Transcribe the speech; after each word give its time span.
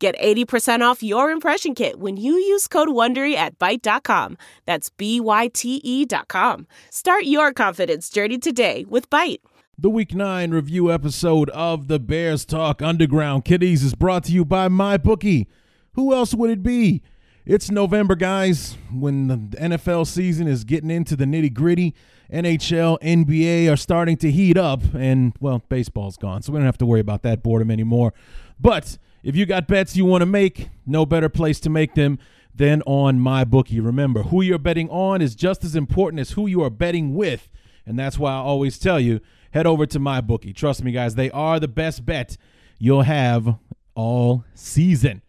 Get 0.00 0.18
80% 0.18 0.80
off 0.80 1.02
your 1.02 1.30
impression 1.30 1.74
kit 1.74 1.98
when 2.00 2.16
you 2.16 2.32
use 2.32 2.66
code 2.66 2.88
WONDERY 2.88 3.34
at 3.34 3.58
Byte.com. 3.58 4.38
That's 4.64 4.88
B-Y-T-E 4.88 6.06
dot 6.06 6.26
com. 6.26 6.66
Start 6.88 7.24
your 7.24 7.52
confidence 7.52 8.08
journey 8.08 8.38
today 8.38 8.86
with 8.88 9.10
Byte. 9.10 9.40
The 9.76 9.90
Week 9.90 10.14
9 10.14 10.52
review 10.52 10.90
episode 10.90 11.50
of 11.50 11.88
the 11.88 11.98
Bears 11.98 12.46
Talk 12.46 12.80
Underground 12.80 13.44
Kitties 13.44 13.84
is 13.84 13.94
brought 13.94 14.24
to 14.24 14.32
you 14.32 14.42
by 14.46 14.68
MyBookie. 14.68 15.46
Who 15.92 16.14
else 16.14 16.32
would 16.32 16.48
it 16.48 16.62
be? 16.62 17.02
It's 17.44 17.70
November, 17.70 18.14
guys, 18.14 18.78
when 18.90 19.28
the 19.28 19.36
NFL 19.58 20.06
season 20.06 20.48
is 20.48 20.64
getting 20.64 20.90
into 20.90 21.14
the 21.14 21.26
nitty 21.26 21.52
gritty. 21.52 21.94
NHL, 22.32 22.98
NBA 23.02 23.70
are 23.70 23.76
starting 23.76 24.16
to 24.18 24.30
heat 24.30 24.56
up, 24.56 24.80
and, 24.94 25.34
well, 25.40 25.62
baseball's 25.68 26.16
gone, 26.16 26.40
so 26.40 26.52
we 26.52 26.58
don't 26.58 26.64
have 26.64 26.78
to 26.78 26.86
worry 26.86 27.00
about 27.00 27.20
that 27.22 27.42
boredom 27.42 27.70
anymore. 27.70 28.14
But 28.58 28.96
if 29.22 29.36
you 29.36 29.46
got 29.46 29.66
bets 29.66 29.96
you 29.96 30.04
want 30.04 30.22
to 30.22 30.26
make, 30.26 30.70
no 30.86 31.04
better 31.06 31.28
place 31.28 31.60
to 31.60 31.70
make 31.70 31.94
them 31.94 32.18
than 32.54 32.82
on 32.82 33.18
MyBookie. 33.18 33.84
Remember, 33.84 34.24
who 34.24 34.42
you're 34.42 34.58
betting 34.58 34.88
on 34.90 35.22
is 35.22 35.34
just 35.34 35.64
as 35.64 35.76
important 35.76 36.20
as 36.20 36.32
who 36.32 36.46
you 36.46 36.62
are 36.62 36.70
betting 36.70 37.14
with, 37.14 37.48
and 37.86 37.98
that's 37.98 38.18
why 38.18 38.32
I 38.32 38.36
always 38.36 38.78
tell 38.78 39.00
you 39.00 39.20
head 39.52 39.66
over 39.66 39.86
to 39.86 39.98
MyBookie. 39.98 40.54
Trust 40.54 40.82
me, 40.82 40.92
guys, 40.92 41.14
they 41.14 41.30
are 41.30 41.60
the 41.60 41.68
best 41.68 42.04
bet 42.04 42.36
you'll 42.78 43.02
have 43.02 43.56
all 43.94 44.44
season. 44.54 45.22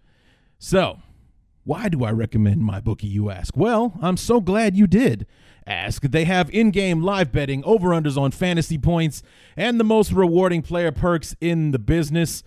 So, 0.59 1.00
why 1.64 1.89
do 1.89 2.03
I 2.03 2.11
recommend 2.11 2.61
MyBookie, 2.61 3.09
you 3.09 3.30
ask? 3.30 3.55
Well, 3.55 3.94
I'm 4.02 4.17
so 4.17 4.42
glad 4.42 4.76
you 4.76 4.88
did 4.88 5.28
ask. 5.67 6.02
They 6.02 6.26
have 6.26 6.50
in 6.50 6.72
game 6.72 7.02
live 7.02 7.31
betting, 7.31 7.64
over 7.64 7.89
unders 7.89 8.17
on 8.17 8.31
fantasy 8.31 8.78
points, 8.78 9.22
and 9.55 9.80
the 9.80 9.83
most 9.83 10.11
rewarding 10.11 10.61
player 10.61 10.92
perks 10.92 11.36
in 11.39 11.72
the 11.72 11.80
business. 11.80 12.44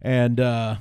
And 0.00 0.38
uh, 0.38 0.76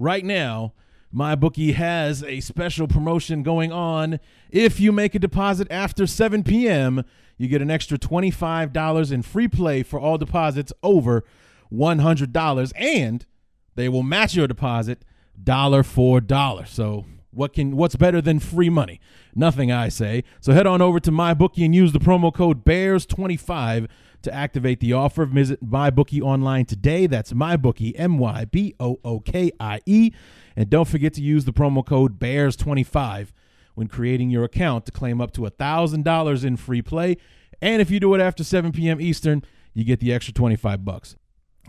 right 0.00 0.24
now, 0.24 0.72
MyBookie 1.14 1.74
has 1.74 2.22
a 2.24 2.40
special 2.40 2.88
promotion 2.88 3.42
going 3.42 3.70
on. 3.72 4.18
If 4.50 4.80
you 4.80 4.92
make 4.92 5.14
a 5.14 5.18
deposit 5.18 5.68
after 5.70 6.06
7 6.06 6.42
p.m., 6.42 7.04
you 7.36 7.48
get 7.48 7.62
an 7.62 7.70
extra 7.70 7.98
$25 7.98 9.12
in 9.12 9.22
free 9.22 9.48
play 9.48 9.82
for 9.82 9.98
all 10.00 10.18
deposits 10.18 10.72
over 10.82 11.24
$100, 11.72 12.72
and 12.76 13.26
they 13.74 13.88
will 13.88 14.02
match 14.02 14.34
your 14.34 14.46
deposit 14.46 15.04
dollar 15.42 15.82
for 15.82 16.20
dollar. 16.20 16.66
So 16.66 17.06
what 17.30 17.52
can 17.52 17.76
what's 17.76 17.96
better 17.96 18.20
than 18.20 18.40
free 18.40 18.70
money? 18.70 19.00
Nothing, 19.34 19.70
I 19.70 19.88
say. 19.88 20.24
So 20.40 20.52
head 20.52 20.66
on 20.66 20.82
over 20.82 21.00
to 21.00 21.10
MyBookie 21.10 21.64
and 21.64 21.74
use 21.74 21.92
the 21.92 21.98
promo 21.98 22.32
code 22.34 22.64
BEARS25 22.64 23.88
to 24.22 24.34
activate 24.34 24.80
the 24.80 24.92
offer. 24.92 25.24
Visit 25.24 25.64
MyBookie 25.64 26.22
online 26.22 26.66
today. 26.66 27.06
That's 27.06 27.32
MyBookie, 27.32 27.92
M 27.96 28.18
Y 28.18 28.44
B 28.44 28.74
O 28.80 28.98
O 29.04 29.20
K 29.20 29.50
I 29.58 29.80
E. 29.86 30.12
And 30.56 30.68
don't 30.68 30.88
forget 30.88 31.14
to 31.14 31.22
use 31.22 31.44
the 31.44 31.52
promo 31.52 31.84
code 31.84 32.18
BEARS25 32.18 33.28
when 33.74 33.88
creating 33.88 34.30
your 34.30 34.44
account 34.44 34.86
to 34.86 34.92
claim 34.92 35.20
up 35.20 35.30
to 35.32 35.42
$1,000 35.42 36.44
in 36.44 36.56
free 36.56 36.82
play. 36.82 37.16
And 37.62 37.80
if 37.80 37.90
you 37.90 38.00
do 38.00 38.14
it 38.14 38.20
after 38.20 38.44
7 38.44 38.72
p.m. 38.72 39.00
Eastern, 39.00 39.42
you 39.72 39.84
get 39.84 40.00
the 40.00 40.12
extra 40.12 40.34
25 40.34 40.84
bucks. 40.84 41.16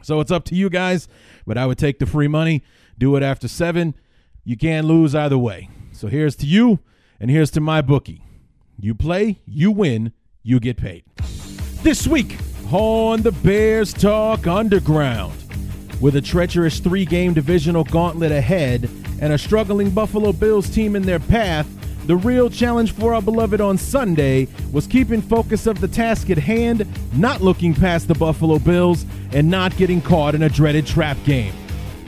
So 0.04 0.20
it's 0.20 0.32
up 0.32 0.46
to 0.46 0.56
you 0.56 0.70
guys, 0.70 1.08
but 1.46 1.58
I 1.58 1.66
would 1.66 1.78
take 1.78 2.00
the 2.00 2.06
free 2.06 2.28
money. 2.28 2.64
Do 2.98 3.16
it 3.16 3.24
after 3.24 3.48
7. 3.48 3.96
You 4.44 4.58
can't 4.58 4.88
lose 4.88 5.14
either 5.14 5.38
way. 5.38 5.70
So 5.92 6.08
here's 6.08 6.36
to 6.38 6.46
you, 6.46 6.80
and 7.20 7.30
here's 7.30 7.52
to 7.52 7.62
MyBookie. 7.62 8.22
You 8.80 8.96
play, 8.96 9.40
you 9.46 9.72
win, 9.72 10.14
you 10.42 10.60
get 10.60 10.78
paid. 10.78 11.04
This 11.84 12.08
week 12.08 12.38
on 12.74 13.22
the 13.22 13.32
Bears 13.32 13.94
Talk 13.94 14.48
Underground, 14.48 15.34
with 16.00 16.16
a 16.16 16.22
treacherous 16.22 16.80
three 16.80 17.06
game 17.06 17.34
divisional 17.34 17.84
gauntlet 17.84 18.32
ahead 18.32 18.90
and 19.20 19.34
a 19.34 19.38
struggling 19.38 19.90
Buffalo 19.90 20.32
Bills 20.32 20.70
team 20.70 20.96
in 20.96 21.04
their 21.04 21.20
path, 21.20 21.68
the 22.08 22.16
real 22.16 22.50
challenge 22.50 22.94
for 22.94 23.14
our 23.14 23.22
beloved 23.22 23.62
on 23.62 23.78
Sunday 23.78 24.48
was 24.72 24.88
keeping 24.88 25.22
focus 25.22 25.68
of 25.68 25.82
the 25.82 25.88
task 25.88 26.30
at 26.30 26.38
hand, 26.38 26.88
not 27.14 27.42
looking 27.42 27.74
past 27.74 28.08
the 28.08 28.16
Buffalo 28.16 28.58
Bills, 28.58 29.06
and 29.34 29.50
not 29.50 29.76
getting 29.78 30.02
caught 30.02 30.34
in 30.34 30.44
a 30.44 30.50
dreaded 30.50 30.86
trap 30.88 31.18
game. 31.26 31.54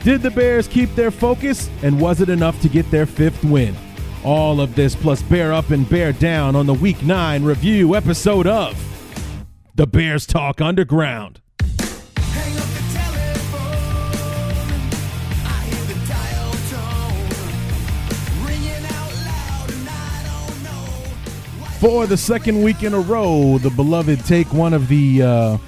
Did 0.02 0.22
the 0.22 0.30
Bears 0.30 0.66
keep 0.66 0.94
their 0.94 1.10
focus, 1.10 1.68
and 1.82 2.00
was 2.00 2.20
it 2.20 2.28
enough 2.28 2.60
to 2.62 2.68
get 2.68 2.90
their 2.90 3.06
fifth 3.06 3.44
win? 3.44 3.76
All 4.24 4.60
of 4.60 4.74
this 4.74 4.96
plus 4.96 5.22
bear 5.22 5.52
up 5.52 5.70
and 5.70 5.88
bear 5.88 6.12
down 6.12 6.56
on 6.56 6.66
the 6.66 6.74
Week 6.74 7.02
9 7.02 7.44
review 7.44 7.94
episode 7.94 8.46
of 8.46 8.93
The 9.76 9.88
Bears 9.88 10.24
Talk 10.24 10.60
Underground. 10.60 11.40
Hang 11.58 12.56
up 12.56 12.68
the 12.68 12.84
telephone. 12.94 13.74
I 15.44 15.64
hear 15.64 15.84
the 15.86 15.98
dial 16.06 16.52
tone 16.70 18.46
ringing 18.46 18.84
out 18.84 19.12
loud, 19.26 19.70
and 19.72 19.88
I 19.88 20.22
don't 20.28 20.62
know. 20.62 20.84
For 21.80 22.06
the 22.06 22.16
second 22.16 22.62
week 22.62 22.84
in 22.84 22.94
a 22.94 23.00
row, 23.00 23.58
the 23.58 23.70
beloved 23.70 24.24
take 24.24 24.52
one 24.52 24.74
of 24.74 24.86
the 24.86 25.22
uh, 25.22 25.58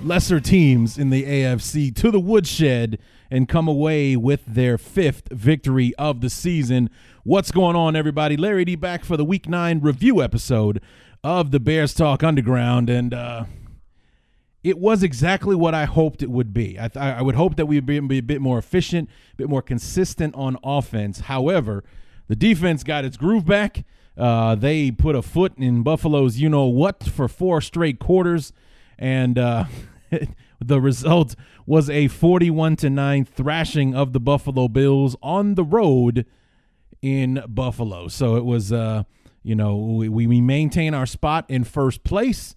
lesser 0.00 0.38
teams 0.38 0.96
in 0.96 1.10
the 1.10 1.24
AFC 1.24 1.92
to 1.96 2.12
the 2.12 2.20
woodshed 2.20 3.00
and 3.32 3.48
come 3.48 3.66
away 3.66 4.14
with 4.14 4.44
their 4.46 4.78
fifth 4.78 5.28
victory 5.32 5.92
of 5.96 6.20
the 6.20 6.30
season. 6.30 6.88
What's 7.24 7.50
going 7.50 7.74
on, 7.74 7.96
everybody? 7.96 8.36
Larry 8.36 8.64
D 8.64 8.76
back 8.76 9.04
for 9.04 9.16
the 9.16 9.24
Week 9.24 9.48
9 9.48 9.80
review 9.80 10.22
episode 10.22 10.80
of 11.22 11.50
the 11.50 11.60
Bears 11.60 11.94
Talk 11.94 12.22
Underground. 12.22 12.88
And 12.90 13.12
uh, 13.12 13.44
it 14.62 14.78
was 14.78 15.02
exactly 15.02 15.54
what 15.54 15.74
I 15.74 15.84
hoped 15.84 16.22
it 16.22 16.30
would 16.30 16.52
be. 16.52 16.78
I, 16.78 16.88
th- 16.88 17.02
I 17.02 17.22
would 17.22 17.34
hope 17.34 17.56
that 17.56 17.66
we'd 17.66 17.86
be, 17.86 18.00
be 18.00 18.18
a 18.18 18.22
bit 18.22 18.40
more 18.40 18.58
efficient, 18.58 19.08
a 19.32 19.36
bit 19.36 19.48
more 19.48 19.62
consistent 19.62 20.34
on 20.34 20.56
offense. 20.62 21.20
However, 21.20 21.84
the 22.28 22.36
defense 22.36 22.84
got 22.84 23.04
its 23.04 23.16
groove 23.16 23.46
back. 23.46 23.84
Uh, 24.16 24.54
they 24.54 24.90
put 24.90 25.16
a 25.16 25.22
foot 25.22 25.52
in 25.56 25.82
Buffalo's 25.82 26.38
you 26.38 26.48
know 26.48 26.66
what 26.66 27.04
for 27.04 27.26
four 27.26 27.60
straight 27.60 27.98
quarters, 27.98 28.52
and 28.98 29.38
uh, 29.38 29.64
the 30.60 30.80
result 30.80 31.34
was 31.66 31.88
a 31.88 32.08
41 32.08 32.76
to 32.76 32.90
9 32.90 33.24
thrashing 33.24 33.94
of 33.94 34.12
the 34.12 34.20
Buffalo 34.20 34.68
Bills 34.68 35.16
on 35.22 35.54
the 35.54 35.64
road 35.64 36.26
in 37.00 37.42
Buffalo. 37.48 38.08
So 38.08 38.36
it 38.36 38.44
was, 38.44 38.72
uh, 38.72 39.04
you 39.42 39.54
know, 39.54 39.76
we, 39.76 40.26
we 40.26 40.40
maintain 40.40 40.94
our 40.94 41.06
spot 41.06 41.46
in 41.48 41.64
first 41.64 42.04
place, 42.04 42.54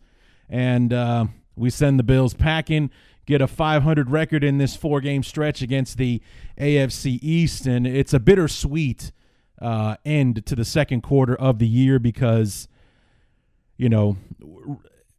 and 0.50 0.92
uh, 0.92 1.26
we 1.56 1.70
send 1.70 2.00
the 2.00 2.04
Bills 2.04 2.34
packing. 2.34 2.90
Get 3.26 3.42
a 3.42 3.48
500 3.48 4.10
record 4.10 4.44
in 4.44 4.58
this 4.58 4.76
four 4.76 5.00
game 5.00 5.24
stretch 5.24 5.62
against 5.62 5.98
the 5.98 6.22
AFC 6.60 7.20
East, 7.22 7.66
and 7.66 7.88
it's 7.88 8.14
a 8.14 8.20
bittersweet 8.20 9.14
uh, 9.62 9.96
end 10.04 10.46
to 10.46 10.56
the 10.56 10.66
second 10.66 11.02
quarter 11.02 11.36
of 11.36 11.60
the 11.60 11.68
year 11.68 12.00
because, 12.00 12.68
you 13.78 13.88
know, 13.88 14.18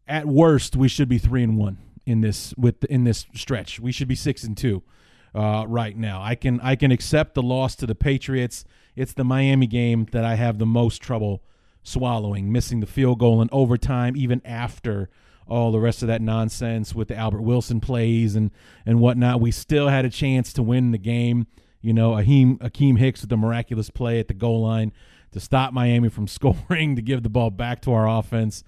at 0.07 0.27
worst 0.27 0.77
we 0.77 0.87
should 0.87 1.09
be 1.09 1.17
three 1.17 1.43
and 1.43 1.57
one 1.57 1.79
in 2.05 2.21
this 2.21 2.53
with 2.59 2.85
in 2.85 3.05
this 3.05 3.27
stretch. 3.35 3.81
We 3.81 3.91
should 3.91 4.09
be 4.09 4.15
six 4.15 4.45
and 4.45 4.55
two 4.55 4.83
uh, 5.35 5.65
right 5.67 5.97
now. 5.97 6.23
I 6.23 6.35
can 6.35 6.61
I 6.61 6.77
can 6.77 6.91
accept 6.91 7.35
the 7.35 7.43
loss 7.43 7.75
to 7.77 7.87
the 7.87 7.95
Patriots. 7.95 8.67
It's 8.97 9.15
the 9.15 9.25
Miami 9.25 9.67
game 9.67 10.07
that 10.13 10.27
I 10.27 10.35
have 10.35 10.59
the 10.59 10.67
most 10.67 11.01
trouble 11.01 11.43
swallowing, 11.85 12.51
missing 12.51 12.81
the 12.81 12.87
field 12.87 13.21
goal 13.21 13.41
in 13.41 13.49
overtime, 13.53 14.17
even 14.17 14.43
after 14.45 15.09
all 15.47 15.71
the 15.71 15.79
rest 15.79 16.03
of 16.03 16.09
that 16.09 16.23
nonsense 16.23 16.95
with 16.95 17.09
the 17.09 17.17
Albert 17.17 17.43
Wilson 17.43 17.81
plays 17.81 18.35
and 18.35 18.51
and 18.85 18.99
whatnot. 18.99 19.41
We 19.41 19.53
still 19.53 19.89
had 19.89 20.05
a 20.05 20.11
chance 20.11 20.53
to 20.55 20.63
win 20.63 20.91
the 20.91 20.99
game. 20.99 21.47
You 21.81 21.93
know, 21.93 22.13
Akiem 22.13 22.59
Akiem 22.59 22.99
Hicks 22.99 23.21
with 23.21 23.31
the 23.31 23.37
miraculous 23.37 23.91
play 23.91 24.19
at 24.19 24.27
the 24.29 24.35
goal 24.35 24.63
line 24.63 24.93
to 25.33 25.41
stop 25.41 25.73
Miami 25.73 26.09
from 26.09 26.27
scoring, 26.29 26.97
to 26.97 27.03
give 27.03 27.23
the 27.23 27.29
ball 27.29 27.51
back 27.51 27.83
to 27.83 27.93
our 27.93 28.09
offense. 28.09 28.65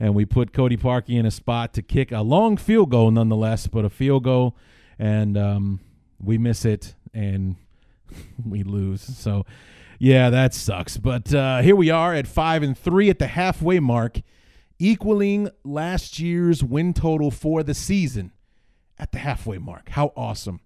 And 0.00 0.14
we 0.14 0.24
put 0.24 0.52
Cody 0.52 0.76
Parkey 0.76 1.18
in 1.18 1.24
a 1.24 1.30
spot 1.30 1.72
to 1.74 1.82
kick 1.82 2.10
a 2.10 2.22
long 2.22 2.56
field 2.56 2.90
goal, 2.90 3.10
nonetheless, 3.12 3.68
but 3.68 3.84
a 3.84 3.90
field 3.90 4.24
goal, 4.24 4.56
and 4.98 5.38
um, 5.38 5.80
we 6.20 6.36
miss 6.36 6.64
it 6.64 6.94
and 7.12 7.56
we 8.44 8.64
lose. 8.64 9.02
So, 9.02 9.46
yeah, 9.98 10.30
that 10.30 10.54
sucks. 10.54 10.96
But 10.96 11.34
uh, 11.34 11.62
here 11.62 11.76
we 11.76 11.90
are 11.90 12.14
at 12.14 12.26
five 12.26 12.62
and 12.62 12.76
three 12.76 13.10
at 13.10 13.18
the 13.18 13.26
halfway 13.26 13.80
mark, 13.80 14.20
equaling 14.78 15.48
last 15.64 16.18
year's 16.18 16.62
win 16.62 16.92
total 16.92 17.30
for 17.30 17.62
the 17.62 17.74
season 17.74 18.32
at 18.98 19.12
the 19.12 19.18
halfway 19.18 19.58
mark. 19.58 19.90
How 19.90 20.12
awesome 20.16 20.60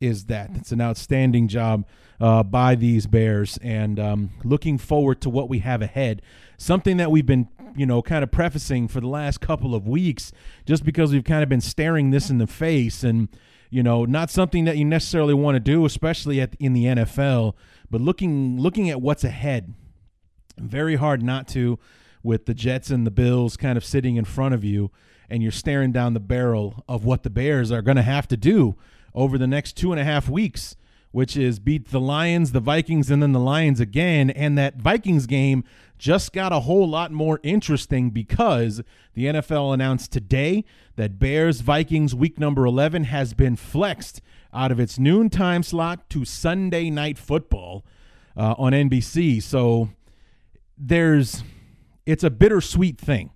is 0.00 0.26
that. 0.26 0.50
It's 0.54 0.72
an 0.72 0.80
outstanding 0.80 1.46
job 1.46 1.86
uh, 2.20 2.42
by 2.42 2.74
these 2.74 3.06
Bears, 3.06 3.58
and 3.62 4.00
um, 4.00 4.30
looking 4.44 4.78
forward 4.78 5.20
to 5.22 5.30
what 5.30 5.48
we 5.48 5.60
have 5.60 5.82
ahead. 5.82 6.22
Something 6.56 6.96
that 6.96 7.10
we've 7.10 7.26
been, 7.26 7.48
you 7.76 7.86
know, 7.86 8.02
kind 8.02 8.22
of 8.22 8.30
prefacing 8.30 8.88
for 8.88 9.00
the 9.00 9.08
last 9.08 9.40
couple 9.40 9.74
of 9.74 9.86
weeks, 9.86 10.32
just 10.66 10.84
because 10.84 11.12
we've 11.12 11.24
kind 11.24 11.42
of 11.42 11.48
been 11.48 11.60
staring 11.60 12.10
this 12.10 12.30
in 12.30 12.38
the 12.38 12.46
face, 12.46 13.04
and 13.04 13.28
you 13.70 13.82
know, 13.82 14.04
not 14.04 14.30
something 14.30 14.64
that 14.64 14.76
you 14.76 14.84
necessarily 14.84 15.34
want 15.34 15.54
to 15.54 15.60
do, 15.60 15.84
especially 15.84 16.40
at 16.40 16.54
in 16.58 16.72
the 16.72 16.84
NFL. 16.84 17.54
But 17.88 18.00
looking 18.00 18.60
looking 18.60 18.90
at 18.90 19.00
what's 19.00 19.24
ahead, 19.24 19.74
very 20.58 20.96
hard 20.96 21.22
not 21.22 21.48
to, 21.48 21.78
with 22.22 22.46
the 22.46 22.54
Jets 22.54 22.90
and 22.90 23.06
the 23.06 23.10
Bills 23.10 23.56
kind 23.56 23.78
of 23.78 23.84
sitting 23.84 24.16
in 24.16 24.24
front 24.24 24.54
of 24.54 24.64
you, 24.64 24.90
and 25.28 25.42
you're 25.42 25.52
staring 25.52 25.92
down 25.92 26.14
the 26.14 26.20
barrel 26.20 26.84
of 26.88 27.04
what 27.04 27.22
the 27.22 27.30
Bears 27.30 27.70
are 27.70 27.82
going 27.82 27.96
to 27.96 28.02
have 28.02 28.28
to 28.28 28.36
do 28.36 28.76
over 29.14 29.38
the 29.38 29.46
next 29.46 29.76
two 29.76 29.92
and 29.92 30.00
a 30.00 30.04
half 30.04 30.28
weeks, 30.28 30.76
which 31.12 31.36
is 31.36 31.58
beat 31.58 31.90
the 31.90 32.00
Lions, 32.00 32.52
the 32.52 32.60
Vikings, 32.60 33.10
and 33.10 33.22
then 33.22 33.32
the 33.32 33.40
Lions 33.40 33.80
again. 33.80 34.30
And 34.30 34.56
that 34.56 34.76
Vikings 34.76 35.26
game 35.26 35.64
just 35.98 36.32
got 36.32 36.52
a 36.52 36.60
whole 36.60 36.88
lot 36.88 37.10
more 37.12 37.40
interesting 37.42 38.10
because 38.10 38.80
the 39.14 39.26
NFL 39.26 39.74
announced 39.74 40.12
today 40.12 40.64
that 40.96 41.18
Bears 41.18 41.60
Vikings 41.60 42.14
week 42.14 42.38
number 42.38 42.64
11 42.64 43.04
has 43.04 43.34
been 43.34 43.56
flexed 43.56 44.20
out 44.52 44.72
of 44.72 44.80
its 44.80 44.98
noon 44.98 45.30
time 45.30 45.62
slot 45.62 46.08
to 46.10 46.24
Sunday 46.24 46.90
night 46.90 47.18
football 47.18 47.84
uh, 48.36 48.54
on 48.56 48.72
NBC. 48.72 49.42
So 49.42 49.90
there's 50.78 51.42
it's 52.06 52.24
a 52.24 52.30
bittersweet 52.30 52.98
thing. 52.98 53.30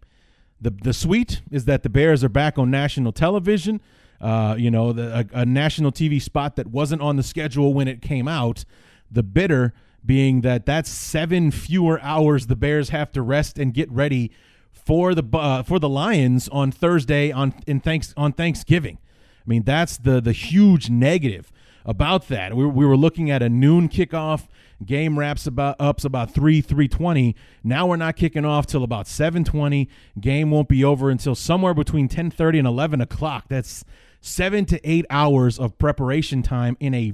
The 0.61 0.71
the 0.71 0.93
sweet 0.93 1.43
is 1.51 1.67
that 1.67 1.83
the 1.83 1.91
Bears 1.91 2.25
are 2.25 2.29
back 2.29 2.59
on 2.59 2.71
national 2.71 3.13
television. 3.13 3.81
Uh, 4.21 4.55
you 4.59 4.71
know, 4.71 4.93
the, 4.93 5.27
a, 5.33 5.41
a 5.41 5.47
national 5.47 5.93
TV 5.93 6.21
spot 6.21 6.57
that 6.57 6.69
wasn't 6.69 7.03
on 7.03 7.17
the 7.17 7.23
schedule 7.23 7.75
when 7.75 7.89
it 7.89 8.01
came 8.01 8.29
out. 8.29 8.65
The 9.11 9.23
bitter 9.23 9.75
being 10.05 10.43
that 10.43 10.67
that's 10.67 10.91
seven 10.91 11.51
fewer 11.51 12.01
hours 12.03 12.47
the 12.47 12.57
Bears 12.57 12.91
have 12.91 13.11
to 13.13 13.23
rest 13.23 13.59
and 13.59 13.73
get 13.73 13.91
ready 13.91 14.31
for 14.73 15.15
the 15.15 15.25
uh, 15.33 15.63
for 15.63 15.79
the 15.79 15.89
Lions 15.89 16.49
on 16.49 16.71
Thursday 16.71 17.33
on 17.33 17.55
in 17.67 17.81
thanks 17.81 18.13
on 18.17 18.33
Thanksgiving. 18.33 18.99
I 19.45 19.49
mean, 19.49 19.63
that's 19.63 19.97
the 19.97 20.21
the 20.21 20.33
huge 20.33 20.91
negative 20.91 21.51
about 21.87 22.29
that. 22.29 22.55
We, 22.55 22.67
we 22.67 22.87
were 22.87 22.97
looking 22.97 23.31
at 23.31 23.43
a 23.43 23.49
noon 23.49 23.89
kickoff. 23.89 24.47
Game 24.85 25.19
wraps 25.19 25.47
about 25.47 25.77
ups 25.79 26.05
about 26.05 26.35
three 26.35 26.61
three 26.61 26.89
twenty. 26.89 27.35
Now 27.63 27.87
we're 27.87 27.97
not 27.97 28.17
kicking 28.17 28.45
off 28.45 28.67
till 28.67 28.85
about 28.85 29.07
seven 29.07 29.45
twenty. 29.45 29.89
Game 30.21 30.51
won't 30.51 30.69
be 30.69 30.85
over 30.85 31.11
until 31.11 31.35
somewhere 31.35 31.75
between 31.75 32.09
ten 32.09 32.31
thirty 32.31 32.59
and 32.59 32.69
eleven 32.69 33.01
o'clock. 33.01 33.47
That's 33.49 33.85
seven 34.25 34.65
to 34.65 34.81
eight 34.89 35.05
hours 35.11 35.59
of 35.59 35.77
preparation 35.79 36.43
time 36.43 36.77
in 36.81 36.95
a 36.95 37.13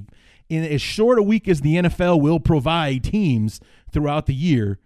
in 0.49 0.63
as 0.63 0.81
short 0.81 1.19
a 1.19 1.23
week 1.23 1.47
as 1.47 1.61
the 1.61 1.75
NFL 1.75 2.19
will 2.19 2.39
provide 2.39 3.03
teams 3.03 3.61
throughout 3.91 4.25
the 4.25 4.33
year. 4.33 4.79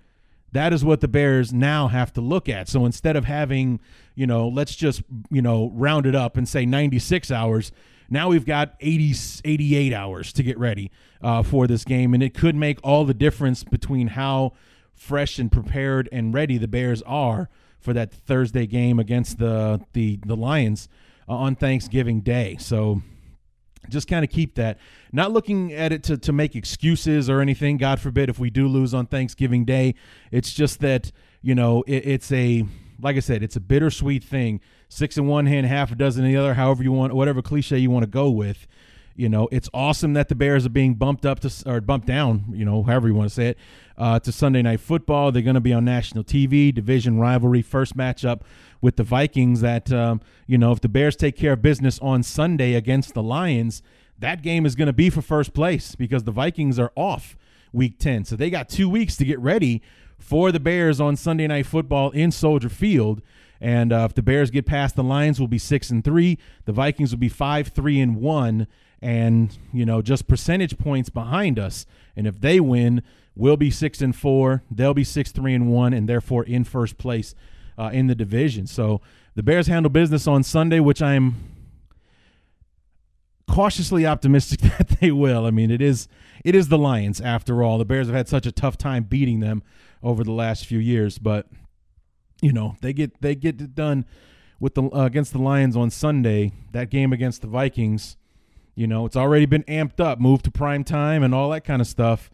That 0.51 0.71
is 0.71 0.85
what 0.85 1.01
the 1.01 1.07
Bears 1.07 1.51
now 1.51 1.87
have 1.87 2.13
to 2.13 2.21
look 2.21 2.47
at. 2.47 2.69
So 2.69 2.85
instead 2.85 3.15
of 3.15 3.25
having, 3.25 3.79
you 4.13 4.27
know, 4.27 4.47
let's 4.47 4.75
just, 4.75 5.01
you 5.29 5.41
know, 5.41 5.71
round 5.73 6.05
it 6.05 6.15
up 6.15 6.37
and 6.37 6.47
say 6.47 6.65
96 6.65 7.31
hours, 7.31 7.71
now 8.09 8.29
we've 8.29 8.45
got 8.45 8.75
80, 8.79 9.15
88 9.43 9.91
hours 9.93 10.31
to 10.33 10.43
get 10.43 10.57
ready 10.57 10.91
uh, 11.21 11.41
for 11.41 11.65
this 11.65 11.83
game. 11.83 12.13
And 12.13 12.21
it 12.21 12.35
could 12.35 12.55
make 12.55 12.79
all 12.83 13.03
the 13.03 13.15
difference 13.15 13.63
between 13.63 14.09
how 14.09 14.53
fresh 14.93 15.39
and 15.39 15.51
prepared 15.51 16.07
and 16.11 16.33
ready 16.33 16.59
the 16.59 16.67
Bears 16.67 17.01
are 17.01 17.49
for 17.79 17.91
that 17.93 18.13
Thursday 18.13 18.67
game 18.67 18.99
against 18.99 19.39
the, 19.39 19.81
the, 19.93 20.19
the 20.25 20.37
Lions 20.37 20.87
uh, 21.27 21.33
on 21.33 21.55
Thanksgiving 21.55 22.21
Day. 22.21 22.57
So 22.59 23.01
just 23.89 24.07
kind 24.07 24.23
of 24.23 24.31
keep 24.31 24.55
that. 24.55 24.77
Not 25.11 25.31
looking 25.31 25.73
at 25.73 25.91
it 25.91 26.03
to, 26.03 26.17
to 26.17 26.33
make 26.33 26.55
excuses 26.55 27.29
or 27.29 27.41
anything. 27.41 27.77
God 27.77 27.99
forbid 27.99 28.29
if 28.29 28.39
we 28.39 28.49
do 28.49 28.67
lose 28.67 28.93
on 28.93 29.05
Thanksgiving 29.05 29.65
Day. 29.65 29.95
It's 30.31 30.53
just 30.53 30.79
that, 30.81 31.11
you 31.41 31.55
know, 31.55 31.83
it, 31.87 32.07
it's 32.07 32.31
a, 32.31 32.65
like 32.99 33.15
I 33.15 33.19
said, 33.19 33.43
it's 33.43 33.55
a 33.55 33.61
bittersweet 33.61 34.23
thing. 34.23 34.61
Six 34.89 35.17
in 35.17 35.27
one 35.27 35.45
hand, 35.45 35.67
half 35.67 35.91
a 35.91 35.95
dozen 35.95 36.25
in 36.25 36.31
the 36.31 36.37
other, 36.37 36.53
however 36.53 36.83
you 36.83 36.91
want, 36.91 37.13
whatever 37.13 37.41
cliche 37.41 37.77
you 37.77 37.89
want 37.89 38.03
to 38.03 38.09
go 38.09 38.29
with. 38.29 38.67
You 39.15 39.29
know, 39.29 39.47
it's 39.51 39.69
awesome 39.73 40.13
that 40.13 40.27
the 40.27 40.35
Bears 40.35 40.65
are 40.65 40.69
being 40.69 40.95
bumped 40.95 41.25
up 41.25 41.39
to 41.41 41.51
or 41.65 41.79
bumped 41.79 42.05
down, 42.05 42.45
you 42.51 42.65
know, 42.65 42.83
however 42.83 43.07
you 43.07 43.15
want 43.15 43.29
to 43.29 43.33
say 43.33 43.47
it, 43.49 43.57
uh, 43.97 44.19
to 44.19 44.31
Sunday 44.31 44.61
Night 44.61 44.81
Football. 44.81 45.31
They're 45.31 45.41
going 45.41 45.55
to 45.55 45.61
be 45.61 45.71
on 45.71 45.85
national 45.85 46.25
TV, 46.25 46.73
division 46.73 47.17
rivalry, 47.17 47.61
first 47.61 47.95
matchup 47.95 48.41
with 48.81 48.97
the 48.97 49.03
Vikings. 49.03 49.61
That 49.61 49.91
um, 49.91 50.19
you 50.47 50.57
know, 50.57 50.73
if 50.73 50.81
the 50.81 50.89
Bears 50.89 51.15
take 51.15 51.37
care 51.37 51.53
of 51.53 51.61
business 51.61 51.97
on 51.99 52.23
Sunday 52.23 52.73
against 52.73 53.13
the 53.13 53.23
Lions, 53.23 53.81
that 54.19 54.41
game 54.41 54.65
is 54.65 54.75
going 54.75 54.87
to 54.87 54.93
be 54.93 55.09
for 55.09 55.21
first 55.21 55.53
place 55.53 55.95
because 55.95 56.25
the 56.25 56.31
Vikings 56.31 56.77
are 56.77 56.91
off 56.95 57.37
Week 57.71 57.97
Ten, 57.97 58.25
so 58.25 58.35
they 58.35 58.49
got 58.49 58.67
two 58.67 58.89
weeks 58.89 59.15
to 59.17 59.25
get 59.25 59.39
ready 59.39 59.81
for 60.17 60.51
the 60.51 60.59
Bears 60.59 60.99
on 60.99 61.15
Sunday 61.15 61.47
Night 61.47 61.65
Football 61.65 62.11
in 62.11 62.31
Soldier 62.31 62.69
Field. 62.69 63.21
And 63.61 63.93
uh, 63.93 64.05
if 64.09 64.13
the 64.13 64.21
Bears 64.21 64.51
get 64.51 64.65
past 64.65 64.95
the 64.95 65.03
Lions, 65.03 65.39
will 65.39 65.47
be 65.47 65.57
six 65.57 65.89
and 65.89 66.03
three. 66.03 66.37
The 66.65 66.73
Vikings 66.73 67.11
will 67.11 67.19
be 67.19 67.29
five, 67.29 67.69
three, 67.69 68.01
and 68.01 68.17
one 68.17 68.67
and 69.05 69.59
you 69.71 69.85
know 69.85 70.01
just 70.01 70.27
percentage 70.27 70.79
points 70.79 71.09
behind 71.09 71.59
us. 71.59 71.85
And 72.15 72.25
if 72.25 72.41
they 72.41 72.59
win 72.59 73.03
we'll 73.35 73.55
be 73.55 73.69
six 73.69 74.01
and 74.01 74.15
four 74.15 74.63
they'll 74.71 74.95
be 74.95 75.03
six 75.03 75.31
three 75.31 75.53
and 75.53 75.69
one 75.69 75.93
and 75.93 76.09
therefore 76.09 76.43
in 76.43 76.63
first 76.63 76.97
place 76.97 77.35
uh, 77.77 77.91
in 77.93 78.07
the 78.07 78.15
division. 78.15 78.65
So 78.65 79.01
the 79.35 79.43
bears 79.43 79.67
handle 79.67 79.91
business 79.91 80.25
on 80.25 80.41
sunday 80.41 80.79
which 80.79 81.03
i'm 81.03 81.35
cautiously 83.47 84.07
optimistic 84.07 84.59
that 84.77 84.87
they 84.99 85.11
will. 85.11 85.45
I 85.45 85.51
mean 85.51 85.69
it 85.69 85.83
is 85.83 86.07
it 86.43 86.55
is 86.55 86.69
the 86.69 86.77
lions 86.77 87.21
after 87.21 87.61
all. 87.61 87.77
The 87.77 87.85
bears 87.85 88.07
have 88.07 88.15
had 88.15 88.27
such 88.27 88.47
a 88.47 88.51
tough 88.51 88.75
time 88.75 89.03
beating 89.03 89.39
them 89.39 89.61
over 90.01 90.23
the 90.23 90.31
last 90.31 90.65
few 90.65 90.79
years 90.79 91.19
but 91.19 91.47
you 92.41 92.51
know 92.51 92.75
they 92.81 92.91
get 92.91 93.21
they 93.21 93.35
get 93.35 93.61
it 93.61 93.75
done 93.75 94.03
with 94.59 94.73
the 94.73 94.83
uh, 94.83 95.05
against 95.05 95.31
the 95.31 95.41
lions 95.43 95.75
on 95.75 95.91
sunday. 95.91 96.53
That 96.71 96.89
game 96.89 97.13
against 97.13 97.43
the 97.43 97.47
vikings 97.47 98.17
you 98.75 98.87
know, 98.87 99.05
it's 99.05 99.15
already 99.15 99.45
been 99.45 99.63
amped 99.63 99.99
up, 99.99 100.19
moved 100.19 100.45
to 100.45 100.51
prime 100.51 100.83
time 100.83 101.23
and 101.23 101.33
all 101.33 101.49
that 101.51 101.63
kind 101.63 101.81
of 101.81 101.87
stuff. 101.87 102.29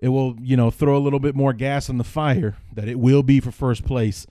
It 0.00 0.08
will, 0.08 0.36
you 0.40 0.56
know, 0.56 0.70
throw 0.70 0.96
a 0.96 1.00
little 1.00 1.18
bit 1.18 1.34
more 1.34 1.52
gas 1.52 1.90
on 1.90 1.98
the 1.98 2.04
fire 2.04 2.56
that 2.72 2.86
it 2.86 2.98
will 2.98 3.22
be 3.22 3.40
for 3.40 3.50
first 3.50 3.84
place 3.84 4.26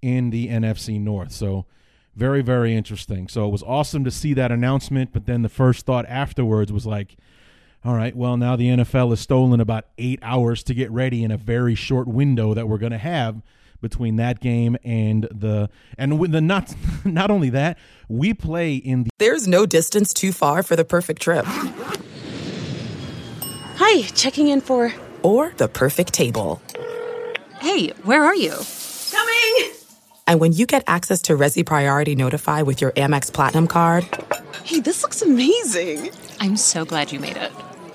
in 0.00 0.30
the 0.30 0.48
NFC 0.48 1.00
North. 1.00 1.32
So, 1.32 1.66
very, 2.14 2.42
very 2.42 2.74
interesting. 2.74 3.26
So, 3.28 3.46
it 3.46 3.50
was 3.50 3.62
awesome 3.64 4.04
to 4.04 4.10
see 4.10 4.34
that 4.34 4.52
announcement. 4.52 5.12
But 5.12 5.26
then 5.26 5.42
the 5.42 5.48
first 5.48 5.86
thought 5.86 6.06
afterwards 6.06 6.72
was 6.72 6.86
like, 6.86 7.16
all 7.84 7.94
right, 7.94 8.14
well, 8.14 8.36
now 8.36 8.54
the 8.54 8.68
NFL 8.68 9.10
has 9.10 9.20
stolen 9.20 9.60
about 9.60 9.86
eight 9.98 10.18
hours 10.22 10.62
to 10.64 10.74
get 10.74 10.90
ready 10.90 11.24
in 11.24 11.30
a 11.30 11.36
very 11.36 11.74
short 11.74 12.06
window 12.06 12.54
that 12.54 12.68
we're 12.68 12.78
going 12.78 12.92
to 12.92 12.98
have 12.98 13.42
between 13.80 14.16
that 14.16 14.40
game 14.40 14.76
and 14.84 15.24
the 15.30 15.68
and 15.96 16.18
with 16.18 16.32
the 16.32 16.40
not 16.40 16.74
not 17.04 17.30
only 17.30 17.50
that 17.50 17.78
we 18.08 18.34
play 18.34 18.74
in 18.74 19.04
the 19.04 19.10
There's 19.18 19.46
no 19.46 19.66
distance 19.66 20.12
too 20.12 20.32
far 20.32 20.62
for 20.62 20.76
the 20.76 20.84
perfect 20.84 21.22
trip. 21.22 21.44
Hi, 23.80 24.02
checking 24.14 24.48
in 24.48 24.60
for. 24.60 24.92
Or 25.22 25.52
the 25.56 25.68
perfect 25.68 26.12
table. 26.12 26.60
Hey, 27.60 27.88
where 28.04 28.24
are 28.24 28.34
you? 28.34 28.54
Coming! 29.10 29.72
And 30.26 30.40
when 30.40 30.52
you 30.52 30.66
get 30.66 30.84
access 30.86 31.22
to 31.22 31.32
Resy 31.36 31.64
Priority 31.64 32.14
Notify 32.14 32.62
with 32.62 32.80
your 32.80 32.92
Amex 32.92 33.32
Platinum 33.32 33.66
card 33.66 34.04
Hey, 34.64 34.80
this 34.80 35.02
looks 35.02 35.22
amazing! 35.22 36.10
I'm 36.40 36.56
so 36.56 36.84
glad 36.84 37.10
you 37.10 37.18
made 37.18 37.36
it. 37.36 37.50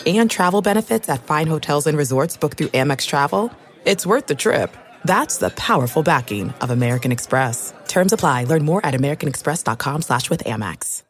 and 0.08 0.30
travel 0.30 0.62
benefits 0.62 1.08
at 1.08 1.24
fine 1.24 1.48
hotels 1.48 1.86
and 1.86 1.98
resorts 1.98 2.36
booked 2.36 2.58
through 2.58 2.70
Amex 2.70 3.06
Travel, 3.06 3.52
it's 3.86 4.06
worth 4.06 4.26
the 4.28 4.36
trip. 4.36 4.76
That's 5.06 5.38
the 5.38 5.50
powerful 5.52 6.04
backing 6.04 6.54
of 6.62 6.72
American 6.72 7.12
Express. 7.12 7.74
Terms 7.88 8.14
apply. 8.14 8.46
Learn 8.46 8.64
more 8.66 8.86
at 8.86 8.94
americanexpress.com 8.94 10.02
slash 10.02 10.30
with 10.30 10.44
Amex. 10.46 11.04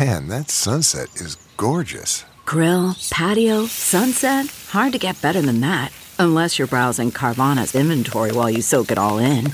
Man, 0.00 0.28
that 0.28 0.50
sunset 0.50 1.14
is 1.16 1.36
gorgeous. 1.56 2.24
Grill, 2.44 2.96
patio, 3.10 3.66
sunset. 3.66 4.46
Hard 4.70 4.92
to 4.92 4.98
get 4.98 5.20
better 5.20 5.42
than 5.42 5.60
that. 5.60 5.92
Unless 6.18 6.58
you're 6.58 6.68
browsing 6.68 7.10
Carvana's 7.10 7.74
inventory 7.74 8.32
while 8.32 8.50
you 8.50 8.62
soak 8.62 8.90
it 8.90 8.98
all 8.98 9.18
in. 9.18 9.52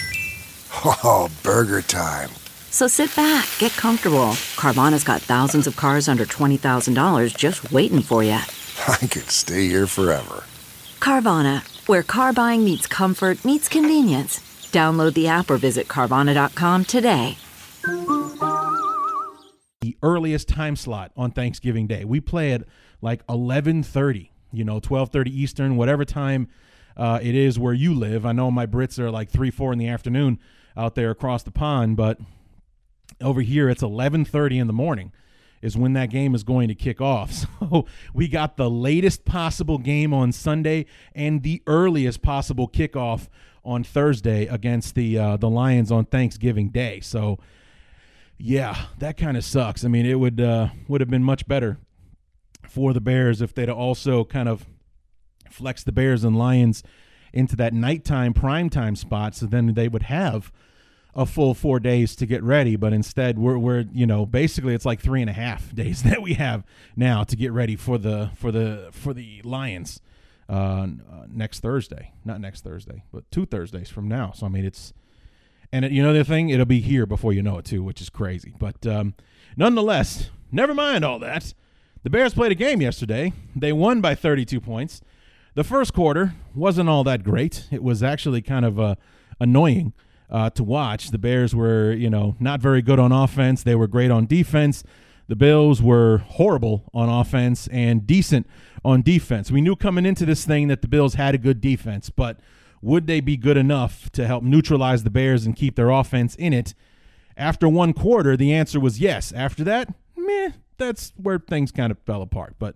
Oh, 0.85 1.29
burger 1.43 1.83
time. 1.83 2.31
So 2.71 2.87
sit 2.89 3.15
back, 3.15 3.47
get 3.59 3.73
comfortable. 3.73 4.31
Carvana's 4.57 5.05
got 5.05 5.21
thousands 5.21 5.67
of 5.67 5.77
cars 5.77 6.09
under 6.09 6.25
$20,000 6.25 7.37
just 7.37 7.71
waiting 7.73 8.01
for 8.01 8.23
you. 8.23 8.33
I 8.89 8.97
could 8.97 9.31
stay 9.31 9.67
here 9.67 9.87
forever. 9.87 10.45
Carvana, 11.01 11.63
where 11.87 12.03
car 12.03 12.33
buying 12.33 12.65
meets 12.65 12.87
comfort, 12.87 13.45
meets 13.45 13.69
convenience. 13.69 14.41
Download 14.73 15.15
the 15.15 15.29
app 15.29 15.51
or 15.51 15.57
visit 15.59 15.89
Carvana.com 15.89 16.85
today. 16.85 17.37
the 19.83 19.97
earliest 20.03 20.49
time 20.49 20.77
slot 20.77 21.13
on 21.17 21.33
Thanksgiving 21.33 21.87
Day. 21.87 22.05
We 22.05 22.21
play 22.21 22.53
at 22.53 22.63
like 23.03 23.27
11:30, 23.27 24.31
you 24.53 24.65
know, 24.65 24.81
12:30 24.81 25.29
Eastern, 25.29 25.77
whatever 25.77 26.05
time 26.05 26.49
uh, 26.97 27.19
it 27.23 27.35
is 27.35 27.59
where 27.59 27.75
you 27.75 27.95
live. 27.95 28.25
I 28.25 28.33
know 28.33 28.51
my 28.51 28.67
Brits 28.67 28.99
are 28.99 29.11
like 29.11 29.31
3 29.31 29.51
4 29.51 29.73
in 29.73 29.79
the 29.79 29.89
afternoon 29.89 30.39
out 30.77 30.95
there 30.95 31.11
across 31.11 31.43
the 31.43 31.51
pond, 31.51 31.97
but 31.97 32.19
over 33.21 33.41
here 33.43 33.69
it's 33.69 33.83
11:30 33.83 34.59
in 34.61 34.67
the 34.67 34.73
morning 34.73 35.13
is 35.63 35.77
when 35.77 35.93
that 35.95 36.11
game 36.11 36.35
is 36.35 36.43
going 36.43 36.69
to 36.69 36.75
kick 36.75 37.01
off. 37.01 37.47
So 37.73 37.87
we 38.13 38.29
got 38.29 38.59
the 38.59 38.69
latest 38.69 39.25
possible 39.25 39.79
game 39.79 40.13
on 40.13 40.33
Sunday 40.33 40.85
and 41.15 41.43
the 41.43 41.63
earliest 41.67 42.21
possible 42.21 42.69
kickoff 42.69 43.29
on 43.65 43.83
Thursday 43.85 44.47
against 44.47 44.95
the 44.95 45.17
uh, 45.17 45.37
the 45.39 45.49
Lions 45.49 45.91
on 45.91 46.05
Thanksgiving 46.05 46.69
Day. 46.69 47.01
So 47.01 47.39
yeah, 48.37 48.87
that 48.99 49.17
kind 49.17 49.37
of 49.37 49.45
sucks. 49.45 49.85
I 49.85 49.89
mean, 49.89 50.05
it 50.05 50.19
would 50.19 50.41
uh, 50.41 50.69
would 50.89 51.01
have 51.01 51.09
been 51.09 51.25
much 51.25 51.47
better 51.47 51.79
for 52.69 52.93
the 52.93 53.01
Bears 53.01 53.41
if 53.41 53.55
they'd 53.55 53.71
also 53.71 54.25
kind 54.25 54.49
of 54.49 54.67
flexed 55.49 55.87
the 55.87 55.93
Bears 55.93 56.25
and 56.25 56.37
Lions 56.37 56.83
into 57.33 57.57
that 57.57 57.73
nighttime 57.73 58.35
primetime 58.35 58.97
spot, 58.97 59.35
so 59.35 59.47
then 59.47 59.75
they 59.75 59.89
would 59.89 60.05
have 60.05 60.53
a 61.15 61.27
full 61.27 61.55
four 61.55 61.79
days 61.79 62.17
to 62.17 62.27
get 62.27 62.43
ready. 62.43 62.77
But 62.77 62.93
instead, 62.93 63.39
we're 63.39 63.59
we're 63.59 63.85
you 63.93 64.07
know 64.07 64.27
basically 64.27 64.75
it's 64.75 64.85
like 64.85 65.01
three 65.01 65.21
and 65.21 65.31
a 65.31 65.35
half 65.35 65.75
days 65.75 66.03
that 66.03 66.23
we 66.23 66.35
have 66.35 66.65
now 66.97 67.25
to 67.25 67.37
get 67.37 67.53
ready 67.53 67.77
for 67.77 67.99
the 67.99 68.31
for 68.35 68.51
the 68.53 68.89
for 68.93 69.13
the 69.13 69.43
Lions 69.43 70.01
uh, 70.49 70.53
uh, 70.53 70.89
next 71.29 71.61
Thursday, 71.61 72.13
not 72.25 72.41
next 72.41 72.63
Thursday, 72.63 73.05
but 73.13 73.31
two 73.31 73.47
Thursdays 73.47 73.89
from 73.91 74.09
now. 74.09 74.33
So 74.33 74.47
I 74.47 74.49
mean 74.49 74.65
it's 74.65 74.93
and 75.73 75.85
it, 75.85 75.93
you 75.93 76.03
know 76.03 76.13
the 76.13 76.25
thing, 76.25 76.51
it'll 76.51 76.67
be 76.67 76.81
here 76.81 77.07
before 77.07 77.33
you 77.33 77.43
know 77.43 77.59
it 77.59 77.65
too, 77.65 77.83
which 77.83 78.01
is 78.01 78.11
crazy. 78.11 78.53
But 78.59 78.87
um, 78.87 79.15
nonetheless, 79.57 80.31
never 80.51 80.75
mind 80.75 81.05
all 81.05 81.19
that. 81.21 81.55
The 82.03 82.11
Bears 82.11 82.35
played 82.35 82.53
a 82.53 82.57
game 82.57 82.83
yesterday. 82.83 83.33
They 83.55 83.73
won 83.73 84.01
by 84.01 84.15
32 84.15 84.61
points. 84.61 85.01
The 85.55 85.65
first 85.65 85.95
quarter 85.95 86.35
wasn't 86.55 86.89
all 86.89 87.05
that 87.05 87.23
great. 87.23 87.69
It 87.71 87.83
was 87.83 88.03
actually 88.03 88.43
kind 88.43 88.65
of 88.65 88.81
uh, 88.81 88.95
annoying 89.39 89.93
uh, 90.33 90.51
to 90.51 90.65
watch. 90.65 91.11
The 91.11 91.19
Bears 91.19 91.55
were, 91.55 91.93
you 91.93 92.11
know, 92.11 92.35
not 92.41 92.61
very 92.61 92.83
good 92.83 92.99
on 92.99 93.13
offense. 93.13 93.63
They 93.63 93.75
were 93.75 93.87
great 93.87 94.11
on 94.11 94.27
defense. 94.27 94.83
The 95.29 95.37
Bills 95.37 95.81
were 95.81 96.19
horrible 96.19 96.91
on 96.93 97.09
offense 97.09 97.69
and 97.69 98.07
decent 98.07 98.47
on 98.85 99.03
defense. 99.03 99.53
We 99.53 99.61
knew 99.61 99.77
coming 99.77 100.07
into 100.07 100.27
this 100.27 100.45
thing 100.45 100.69
that 100.69 100.83
the 100.83 100.89
Bills 100.89 101.15
had 101.15 101.35
a 101.35 101.39
good 101.39 101.61
defense, 101.61 102.11
but 102.11 102.41
would 102.81 103.07
they 103.07 103.21
be 103.21 103.37
good 103.37 103.57
enough 103.57 104.11
to 104.13 104.27
help 104.27 104.43
neutralize 104.43 105.05
the 105.05 105.11
Bears 105.11 105.47
and 105.47 105.55
keep 105.55 105.77
their 105.77 105.91
offense 105.91 106.35
in 106.35 106.53
it? 106.53 106.75
After 107.37 107.69
one 107.69 107.93
quarter, 107.93 108.37
the 108.37 108.53
answer 108.53 108.81
was 108.81 109.01
yes. 109.01 109.33
After 109.33 109.63
that, 109.65 109.95
meh, 110.17 110.51
that's 110.79 111.13
where 111.17 111.39
things 111.39 111.71
kind 111.71 111.93
of 111.93 111.99
fell 112.01 112.23
apart. 112.23 112.57
But 112.59 112.75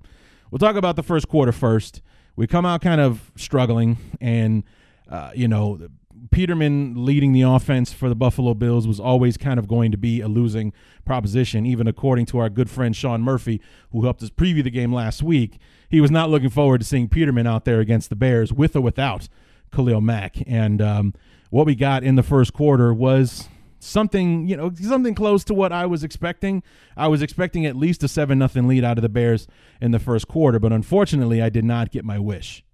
we'll 0.50 0.58
talk 0.58 0.76
about 0.76 0.96
the 0.96 1.02
first 1.02 1.28
quarter 1.28 1.52
first. 1.52 2.02
We 2.36 2.46
come 2.46 2.64
out 2.64 2.82
kind 2.82 3.00
of 3.00 3.32
struggling, 3.34 3.96
and, 4.20 4.62
uh, 5.10 5.32
you 5.34 5.48
know, 5.48 5.88
Peterman 6.30 7.04
leading 7.04 7.32
the 7.32 7.42
offense 7.42 7.92
for 7.92 8.08
the 8.08 8.14
Buffalo 8.14 8.54
Bills 8.54 8.86
was 8.86 9.00
always 9.00 9.36
kind 9.36 9.58
of 9.58 9.68
going 9.68 9.90
to 9.92 9.98
be 9.98 10.20
a 10.20 10.28
losing 10.28 10.72
proposition, 11.04 11.66
even 11.66 11.86
according 11.86 12.26
to 12.26 12.38
our 12.38 12.48
good 12.48 12.70
friend 12.70 12.94
Sean 12.94 13.22
Murphy, 13.22 13.60
who 13.90 14.04
helped 14.04 14.22
us 14.22 14.30
preview 14.30 14.62
the 14.62 14.70
game 14.70 14.92
last 14.92 15.22
week. 15.22 15.58
He 15.88 16.00
was 16.00 16.10
not 16.10 16.30
looking 16.30 16.50
forward 16.50 16.78
to 16.78 16.86
seeing 16.86 17.08
Peterman 17.08 17.46
out 17.46 17.64
there 17.64 17.80
against 17.80 18.10
the 18.10 18.16
Bears 18.16 18.52
with 18.52 18.74
or 18.76 18.80
without 18.80 19.28
Khalil 19.72 20.00
Mack. 20.00 20.36
And 20.46 20.82
um, 20.82 21.14
what 21.50 21.66
we 21.66 21.74
got 21.74 22.02
in 22.02 22.16
the 22.16 22.22
first 22.22 22.52
quarter 22.52 22.92
was 22.92 23.48
something, 23.78 24.48
you 24.48 24.56
know, 24.56 24.72
something 24.74 25.14
close 25.14 25.44
to 25.44 25.54
what 25.54 25.72
I 25.72 25.86
was 25.86 26.02
expecting. 26.02 26.62
I 26.96 27.08
was 27.08 27.22
expecting 27.22 27.66
at 27.66 27.76
least 27.76 28.02
a 28.02 28.08
7 28.08 28.38
nothing 28.38 28.66
lead 28.66 28.84
out 28.84 28.98
of 28.98 29.02
the 29.02 29.08
Bears 29.08 29.46
in 29.80 29.92
the 29.92 29.98
first 29.98 30.28
quarter, 30.28 30.58
but 30.58 30.72
unfortunately, 30.72 31.40
I 31.42 31.48
did 31.48 31.64
not 31.64 31.90
get 31.90 32.04
my 32.04 32.18
wish. 32.18 32.64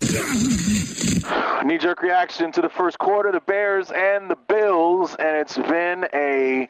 Knee 1.64 1.78
jerk 1.78 2.02
reaction 2.02 2.50
to 2.50 2.60
the 2.60 2.68
first 2.68 2.98
quarter, 2.98 3.30
the 3.30 3.40
Bears 3.40 3.92
and 3.92 4.28
the 4.28 4.34
Bills, 4.34 5.14
and 5.14 5.36
it's 5.36 5.56
been 5.56 6.08
a 6.12 6.68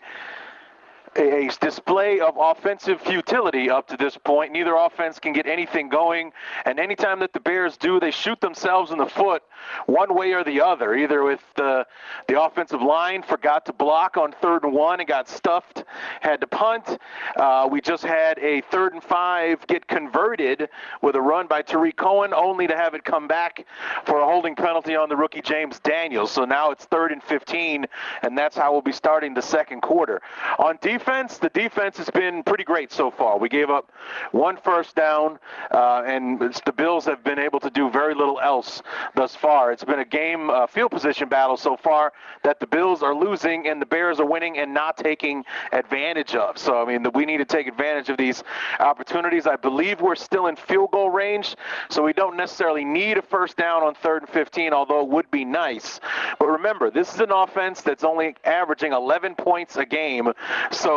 a, 1.16 1.48
display 1.60 2.20
of 2.20 2.34
offensive 2.38 3.00
futility 3.00 3.68
up 3.68 3.86
to 3.88 3.96
this 3.96 4.16
point. 4.16 4.52
Neither 4.52 4.74
offense 4.74 5.18
can 5.18 5.32
get 5.32 5.46
anything 5.46 5.88
going, 5.88 6.32
and 6.64 6.80
anytime 6.80 7.20
that 7.20 7.32
the 7.32 7.40
Bears 7.40 7.76
do, 7.76 8.00
they 8.00 8.10
shoot 8.10 8.40
themselves 8.40 8.90
in 8.90 8.98
the 8.98 9.06
foot 9.06 9.42
one 9.86 10.14
way 10.14 10.32
or 10.32 10.42
the 10.42 10.60
other. 10.60 10.94
Either 10.94 11.22
with 11.22 11.42
the 11.56 11.86
the 12.28 12.40
offensive 12.40 12.82
line 12.82 13.22
forgot 13.22 13.66
to 13.66 13.72
block 13.72 14.16
on 14.16 14.32
third 14.40 14.64
and 14.64 14.72
one 14.72 15.00
and 15.00 15.08
got 15.08 15.28
stuffed, 15.28 15.84
had 16.20 16.40
to 16.40 16.46
punt. 16.46 16.98
Uh, 17.36 17.68
we 17.70 17.80
just 17.80 18.04
had 18.04 18.38
a 18.38 18.60
third 18.62 18.94
and 18.94 19.02
five 19.02 19.64
get 19.66 19.86
converted 19.86 20.68
with 21.02 21.14
a 21.14 21.20
run 21.20 21.46
by 21.46 21.62
Tarik 21.62 21.96
Cohen, 21.96 22.32
only 22.34 22.66
to 22.66 22.76
have 22.76 22.94
it 22.94 23.04
come 23.04 23.28
back 23.28 23.66
for 24.04 24.20
a 24.20 24.24
holding 24.24 24.56
penalty 24.56 24.96
on 24.96 25.08
the 25.08 25.16
rookie 25.16 25.42
James 25.42 25.78
Daniels. 25.80 26.30
So 26.30 26.44
now 26.44 26.70
it's 26.70 26.86
third 26.86 27.12
and 27.12 27.22
15, 27.22 27.86
and 28.22 28.38
that's 28.38 28.56
how 28.56 28.72
we'll 28.72 28.82
be 28.82 28.92
starting 28.92 29.34
the 29.34 29.42
second 29.42 29.82
quarter. 29.82 30.22
On 30.58 30.78
defense, 30.80 31.01
the 31.04 31.50
defense 31.52 31.96
has 31.98 32.08
been 32.10 32.42
pretty 32.42 32.64
great 32.64 32.92
so 32.92 33.10
far. 33.10 33.38
We 33.38 33.48
gave 33.48 33.70
up 33.70 33.90
one 34.30 34.56
first 34.56 34.94
down, 34.94 35.38
uh, 35.72 36.02
and 36.06 36.40
the 36.64 36.72
Bills 36.72 37.04
have 37.06 37.24
been 37.24 37.38
able 37.38 37.58
to 37.60 37.70
do 37.70 37.90
very 37.90 38.14
little 38.14 38.40
else 38.40 38.82
thus 39.16 39.34
far. 39.34 39.72
It's 39.72 39.84
been 39.84 39.98
a 39.98 40.04
game 40.04 40.48
uh, 40.48 40.66
field 40.66 40.90
position 40.90 41.28
battle 41.28 41.56
so 41.56 41.76
far 41.76 42.12
that 42.44 42.60
the 42.60 42.66
Bills 42.66 43.02
are 43.02 43.14
losing 43.14 43.66
and 43.66 43.82
the 43.82 43.86
Bears 43.86 44.20
are 44.20 44.26
winning 44.26 44.58
and 44.58 44.72
not 44.72 44.96
taking 44.96 45.44
advantage 45.72 46.34
of. 46.34 46.56
So, 46.56 46.80
I 46.80 46.84
mean, 46.86 47.06
we 47.14 47.24
need 47.24 47.38
to 47.38 47.44
take 47.44 47.66
advantage 47.66 48.08
of 48.08 48.16
these 48.16 48.44
opportunities. 48.78 49.46
I 49.46 49.56
believe 49.56 50.00
we're 50.00 50.14
still 50.14 50.46
in 50.46 50.56
field 50.56 50.92
goal 50.92 51.10
range, 51.10 51.56
so 51.90 52.02
we 52.02 52.12
don't 52.12 52.36
necessarily 52.36 52.84
need 52.84 53.18
a 53.18 53.22
first 53.22 53.56
down 53.56 53.82
on 53.82 53.94
third 53.94 54.22
and 54.22 54.30
15, 54.30 54.72
although 54.72 55.00
it 55.00 55.08
would 55.08 55.30
be 55.30 55.44
nice. 55.44 56.00
But 56.38 56.48
remember, 56.48 56.90
this 56.90 57.12
is 57.12 57.20
an 57.20 57.32
offense 57.32 57.80
that's 57.80 58.04
only 58.04 58.36
averaging 58.44 58.92
11 58.92 59.34
points 59.34 59.76
a 59.76 59.84
game. 59.84 60.32
So 60.70 60.91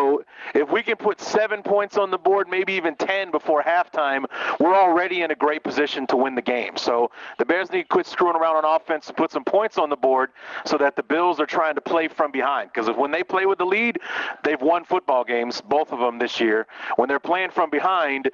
if 0.53 0.69
we 0.71 0.83
can 0.83 0.95
put 0.95 1.19
seven 1.19 1.63
points 1.63 1.97
on 1.97 2.11
the 2.11 2.17
board, 2.17 2.47
maybe 2.47 2.73
even 2.73 2.95
10 2.95 3.31
before 3.31 3.61
halftime, 3.63 4.25
we're 4.59 4.75
already 4.75 5.21
in 5.21 5.31
a 5.31 5.35
great 5.35 5.63
position 5.63 6.07
to 6.07 6.15
win 6.15 6.35
the 6.35 6.41
game. 6.41 6.77
So 6.77 7.11
the 7.37 7.45
Bears 7.45 7.71
need 7.71 7.83
to 7.83 7.87
quit 7.87 8.05
screwing 8.05 8.35
around 8.35 8.63
on 8.63 8.75
offense 8.75 9.07
and 9.07 9.17
put 9.17 9.31
some 9.31 9.43
points 9.43 9.77
on 9.77 9.89
the 9.89 9.95
board 9.95 10.31
so 10.65 10.77
that 10.77 10.95
the 10.95 11.03
Bills 11.03 11.39
are 11.39 11.45
trying 11.45 11.75
to 11.75 11.81
play 11.81 12.07
from 12.07 12.31
behind. 12.31 12.71
Because 12.73 12.89
when 12.95 13.11
they 13.11 13.23
play 13.23 13.45
with 13.45 13.57
the 13.57 13.65
lead, 13.65 13.99
they've 14.43 14.61
won 14.61 14.85
football 14.85 15.23
games, 15.23 15.61
both 15.61 15.91
of 15.91 15.99
them 15.99 16.19
this 16.19 16.39
year. 16.39 16.67
When 16.95 17.09
they're 17.09 17.19
playing 17.19 17.51
from 17.51 17.69
behind, 17.69 18.31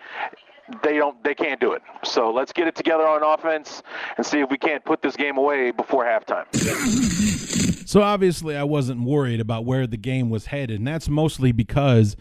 they 0.84 0.98
don't 0.98 1.22
they 1.24 1.36
can't 1.36 1.60
do 1.60 1.74
it. 1.74 1.82
So 2.04 2.32
let's 2.32 2.54
get 2.54 2.68
it 2.68 2.76
together 2.76 3.08
on 3.08 3.24
offense 3.24 3.84
and 4.18 4.26
see 4.26 4.40
if 4.40 4.50
we 4.50 4.58
can't 4.58 4.84
put 4.86 5.02
this 5.02 5.16
game 5.16 5.38
away 5.38 5.72
before 5.72 6.06
halftime. 6.06 6.46
So 7.92 8.02
obviously, 8.02 8.56
I 8.56 8.64
wasn't 8.64 9.02
worried 9.02 9.42
about 9.42 9.66
where 9.66 9.86
the 9.86 9.98
game 9.98 10.30
was 10.30 10.46
headed, 10.46 10.78
and 10.80 10.88
that's 10.88 11.10
mostly 11.10 11.52
because 11.52 12.16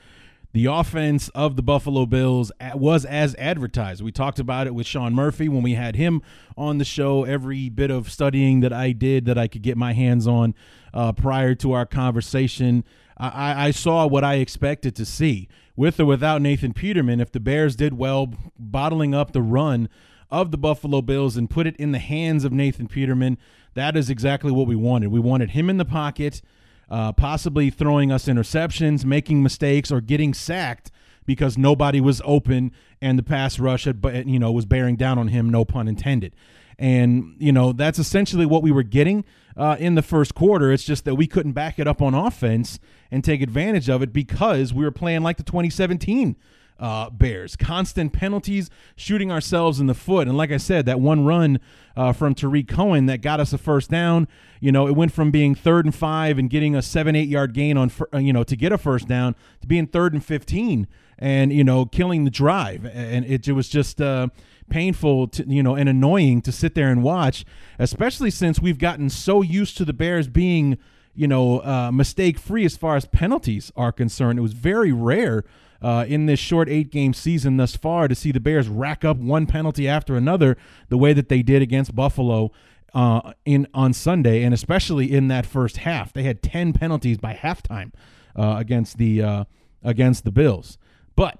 the 0.53 0.67
offense 0.67 1.29
of 1.29 1.55
the 1.55 1.63
Buffalo 1.63 2.07
Bills 2.07 2.51
was 2.75 3.05
as 3.05 3.37
advertised. 3.37 4.03
We 4.03 4.11
talked 4.11 4.41
about 4.41 4.67
it 4.67 4.75
with 4.75 4.85
Sean 4.85 5.15
Murphy 5.15 5.49
when 5.49 5.63
we 5.63 5.75
had 5.75 5.95
him 5.95 6.23
on 6.59 6.79
the 6.79 6.85
show. 6.85 7.23
Every 7.23 7.69
bit 7.69 7.93
of 7.93 8.11
studying 8.11 8.59
that 8.63 8.73
I 8.73 8.91
did 8.91 9.27
that 9.27 9.39
I 9.39 9.47
could 9.47 9.63
get 9.63 9.77
my 9.77 9.93
hands 9.93 10.27
on 10.27 10.57
uh, 10.93 11.13
prior 11.13 11.55
to 11.55 11.71
our 11.71 11.87
conversation, 11.87 12.83
I, 13.17 13.29
I- 13.29 13.67
I 13.67 13.71
saw 13.71 14.09
what 14.09 14.25
I 14.25 14.39
expected 14.39 14.97
to 14.97 15.05
see. 15.07 15.47
With 15.77 16.01
or 16.01 16.05
without 16.05 16.43
Nathan 16.43 16.73
Peterman, 16.73 17.21
if 17.21 17.31
the 17.31 17.39
Bears 17.39 17.77
did 17.77 17.95
well 17.97 18.35
bottling 18.59 19.15
up 19.15 19.31
the 19.31 19.41
run 19.41 19.89
of 20.31 20.51
the 20.51 20.59
Buffalo 20.59 21.03
Bills 21.03 21.37
and 21.37 21.49
put 21.49 21.67
it 21.67 21.77
in 21.77 21.93
the 21.93 21.99
hands 21.99 22.45
of 22.45 22.53
Nathan 22.53 22.87
Peterman, 22.87 23.39
that 23.75 23.97
is 23.97 24.11
exactly 24.11 24.53
what 24.53 24.67
we 24.67 24.77
wanted. 24.77 25.09
We 25.09 25.21
wanted 25.21 25.51
him 25.51 25.71
in 25.71 25.77
the 25.77 25.85
pocket, 25.85 26.43
uh, 26.89 27.13
possibly 27.13 27.71
throwing 27.71 28.11
us 28.11 28.27
interceptions, 28.27 29.05
making 29.05 29.43
mistakes, 29.43 29.91
or 29.91 30.01
getting 30.01 30.35
sacked 30.35 30.91
because 31.27 31.57
nobody 31.57 32.01
was 32.01 32.21
open 32.25 32.73
and 33.01 33.19
the 33.19 33.23
pass 33.23 33.59
rush 33.59 33.85
had, 33.85 34.05
you 34.27 34.39
know, 34.39 34.51
was 34.51 34.67
bearing 34.67 34.97
down 34.97 35.19
on 35.19 35.29
him. 35.29 35.49
No 35.49 35.65
pun 35.65 35.89
intended. 35.89 36.35
And 36.79 37.37
you 37.39 37.53
know 37.53 37.73
that's 37.73 37.99
essentially 37.99 38.47
what 38.47 38.63
we 38.63 38.73
were 38.73 38.83
getting 38.83 39.27
uh, 39.55 39.77
in 39.79 39.97
the 39.97 40.03
first 40.03 40.35
quarter. 40.35 40.73
It's 40.73 40.83
just 40.83 41.05
that 41.05 41.15
we 41.15 41.27
couldn't 41.27 41.53
back 41.53 41.79
it 41.79 41.87
up 41.87 42.01
on 42.01 42.15
offense 42.15 42.79
and 43.11 43.23
take 43.23 43.43
advantage 43.43 43.91
of 43.91 44.03
it 44.03 44.15
because 44.15 44.73
we 44.73 44.83
were 44.83 44.91
playing 44.91 45.21
like 45.21 45.37
the 45.37 45.43
2017 45.43 46.37
uh, 46.81 47.11
Bears. 47.11 47.55
Constant 47.55 48.13
penalties, 48.13 48.71
shooting 48.97 49.31
ourselves 49.31 49.79
in 49.79 49.87
the 49.87 49.95
foot. 49.95 50.27
And 50.27 50.37
like 50.37 50.51
I 50.51 50.57
said, 50.57 50.87
that 50.87 50.99
one 50.99 51.25
run 51.25 51.61
uh, 51.97 52.13
from 52.13 52.35
Tarik 52.35 52.67
Cohen 52.67 53.07
that 53.07 53.21
got 53.21 53.39
us 53.39 53.53
a 53.53 53.59
first 53.59 53.91
down, 53.91 54.27
you 54.61 54.73
know, 54.73 54.89
it 54.89 54.97
went 54.97 55.13
from 55.13 55.31
being 55.31 55.55
third 55.55 55.85
and 55.85 55.95
five 55.95 56.39
and 56.39 56.49
getting 56.49 56.75
a 56.75 56.83
seven, 56.83 57.15
eight 57.15 57.29
yard 57.29 57.53
gain 57.53 57.77
on, 57.77 57.93
uh, 58.13 58.19
you 58.19 58.33
know, 58.33 58.43
to 58.43 58.57
get 58.57 58.73
a 58.73 58.79
first 58.79 59.07
down 59.07 59.37
to 59.61 59.67
being 59.67 59.87
third 59.87 60.15
and 60.15 60.25
15 60.25 60.89
and, 61.19 61.53
you 61.53 61.63
know, 61.63 61.85
killing 61.85 62.25
the 62.25 62.31
drive. 62.31 62.87
And 62.87 63.27
it, 63.27 63.47
it 63.47 63.53
was 63.53 63.69
just, 63.69 64.01
uh, 64.01 64.29
painful 64.71 65.27
to 65.27 65.45
you 65.49 65.65
know 65.65 65.75
and 65.75 65.89
annoying 65.89 66.41
to 66.41 66.53
sit 66.53 66.77
there 66.77 66.91
and 66.91 67.03
watch 67.03 67.45
especially 67.81 68.31
since 68.31 68.61
we've 68.61 68.79
gotten 68.79 69.11
so 69.11 69.43
used 69.43 69.77
to 69.77 69.85
the 69.85 69.93
bears 69.93 70.29
being 70.29 70.79
you 71.13 71.27
know 71.27 71.59
uh, 71.65 71.91
mistake 71.93 72.39
free 72.39 72.65
as 72.65 72.77
far 72.77 72.95
as 72.95 73.05
penalties 73.05 73.73
are 73.75 73.91
concerned 73.91 74.39
it 74.39 74.43
was 74.43 74.53
very 74.53 74.93
rare 74.93 75.43
uh, 75.83 76.05
in 76.09 76.27
this 76.27 76.39
short 76.39 76.69
eight 76.69 76.91
game 76.91 77.15
season 77.15 77.57
thus 77.57 77.77
far 77.77 78.09
to 78.09 78.15
see 78.15 78.33
the 78.33 78.41
bears 78.41 78.69
rack 78.69 79.05
up 79.05 79.17
one 79.17 79.47
penalty 79.47 79.89
after 79.89 80.17
another 80.17 80.57
the 80.89 80.99
way 80.99 81.13
that 81.13 81.29
they 81.29 81.43
did 81.43 81.63
against 81.63 81.95
buffalo 81.95 82.51
uh, 82.95 83.33
in 83.45 83.67
on 83.73 83.93
sunday 83.93 84.43
and 84.43 84.55
especially 84.55 85.13
in 85.13 85.29
that 85.29 85.47
first 85.47 85.79
half. 85.79 86.13
They 86.13 86.23
had 86.25 86.43
10 86.43 86.73
penalties 86.73 87.19
by 87.19 87.35
halftime 87.35 87.93
uh, 88.37 88.57
against 88.59 88.99
the 88.99 89.23
uh, 89.23 89.45
against 89.83 90.25
the 90.25 90.31
bills. 90.31 90.79
But 91.17 91.39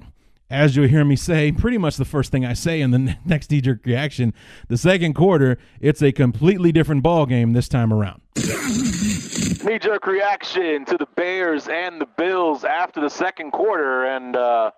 as 0.51 0.75
you'll 0.75 0.89
hear 0.89 1.05
me 1.05 1.17
say, 1.17 1.53
pretty 1.53 1.79
much 1.79 1.97
the 1.97 2.05
first 2.05 2.33
thing 2.33 2.45
I 2.45 2.55
say 2.55 2.81
in 2.81 2.91
the 2.91 3.17
next 3.25 3.51
knee 3.51 3.61
jerk 3.61 3.87
reaction. 3.87 4.35
The 4.69 4.77
second 4.77 5.15
quarter, 5.15 5.59
it's 5.81 6.03
a 6.03 6.13
completely 6.13 6.73
different 6.73 7.03
ball 7.03 7.25
game 7.27 7.53
this 7.53 7.69
time 7.69 7.93
around. 7.93 8.21
Knee 8.37 9.79
jerk 9.79 10.07
reaction 10.07 10.85
to 10.87 10.97
the 10.97 11.07
Bears 11.17 11.69
and 11.69 12.01
the 12.01 12.07
Bills 12.07 12.65
after 12.65 13.01
the 13.01 13.11
second 13.11 13.53
quarter, 13.53 14.05
and 14.05 14.35
uh, 14.35 14.73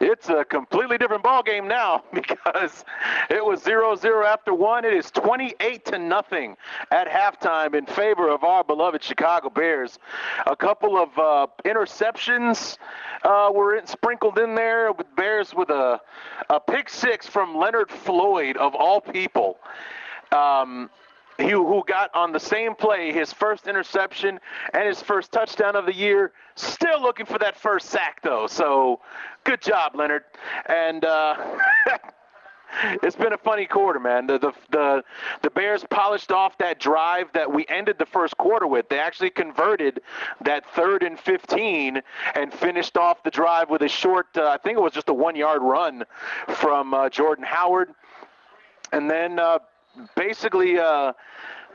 it's 0.00 0.28
a 0.28 0.44
completely 0.44 0.98
different 0.98 1.22
ball 1.22 1.42
game 1.42 1.66
now 1.66 2.04
because 2.12 2.84
it 3.30 3.44
was 3.44 3.62
0-0 3.62 4.24
after 4.24 4.54
one. 4.54 4.84
It 4.84 4.94
is 4.94 5.10
28 5.10 5.84
to 5.86 5.98
nothing 5.98 6.56
at 6.90 7.08
halftime 7.08 7.74
in 7.74 7.86
favor 7.86 8.28
of 8.28 8.44
our 8.44 8.62
beloved 8.62 9.02
Chicago 9.02 9.50
Bears. 9.50 9.98
A 10.46 10.56
couple 10.56 10.96
of 10.96 11.18
uh, 11.18 11.46
interceptions 11.64 12.78
uh, 13.24 13.50
were 13.52 13.76
in, 13.76 13.86
sprinkled 13.86 14.38
in 14.38 14.54
there 14.54 14.92
with 14.92 15.06
Bears 15.16 15.54
with 15.54 15.70
a 15.70 16.00
a 16.50 16.60
pick 16.60 16.88
six 16.88 17.26
from 17.26 17.56
Leonard 17.56 17.90
Floyd 17.90 18.56
of 18.56 18.74
all 18.74 19.00
people. 19.00 19.58
Um, 20.32 20.90
who 21.38 21.84
got 21.86 22.14
on 22.14 22.32
the 22.32 22.40
same 22.40 22.74
play 22.74 23.12
his 23.12 23.32
first 23.32 23.66
interception 23.66 24.40
and 24.72 24.88
his 24.88 25.00
first 25.00 25.30
touchdown 25.30 25.76
of 25.76 25.86
the 25.86 25.94
year. 25.94 26.32
Still 26.56 27.00
looking 27.00 27.26
for 27.26 27.38
that 27.38 27.56
first 27.56 27.90
sack, 27.90 28.20
though. 28.22 28.46
So 28.46 29.00
good 29.44 29.62
job, 29.62 29.94
Leonard. 29.94 30.24
And 30.66 31.04
uh, 31.04 31.36
it's 33.02 33.14
been 33.14 33.32
a 33.32 33.38
funny 33.38 33.66
quarter, 33.66 34.00
man. 34.00 34.26
The, 34.26 34.38
the 34.38 34.52
the 34.70 35.04
the 35.42 35.50
Bears 35.50 35.84
polished 35.88 36.32
off 36.32 36.58
that 36.58 36.80
drive 36.80 37.32
that 37.34 37.52
we 37.52 37.64
ended 37.68 37.98
the 37.98 38.06
first 38.06 38.36
quarter 38.36 38.66
with. 38.66 38.88
They 38.88 38.98
actually 38.98 39.30
converted 39.30 40.00
that 40.44 40.64
third 40.74 41.04
and 41.04 41.18
15 41.20 42.02
and 42.34 42.52
finished 42.52 42.96
off 42.96 43.22
the 43.22 43.30
drive 43.30 43.70
with 43.70 43.82
a 43.82 43.88
short. 43.88 44.26
Uh, 44.36 44.48
I 44.48 44.58
think 44.58 44.76
it 44.76 44.82
was 44.82 44.92
just 44.92 45.08
a 45.08 45.14
one-yard 45.14 45.62
run 45.62 46.04
from 46.48 46.94
uh, 46.94 47.08
Jordan 47.10 47.44
Howard, 47.44 47.90
and 48.92 49.08
then. 49.08 49.38
Basically 50.14 50.78
uh, 50.78 51.12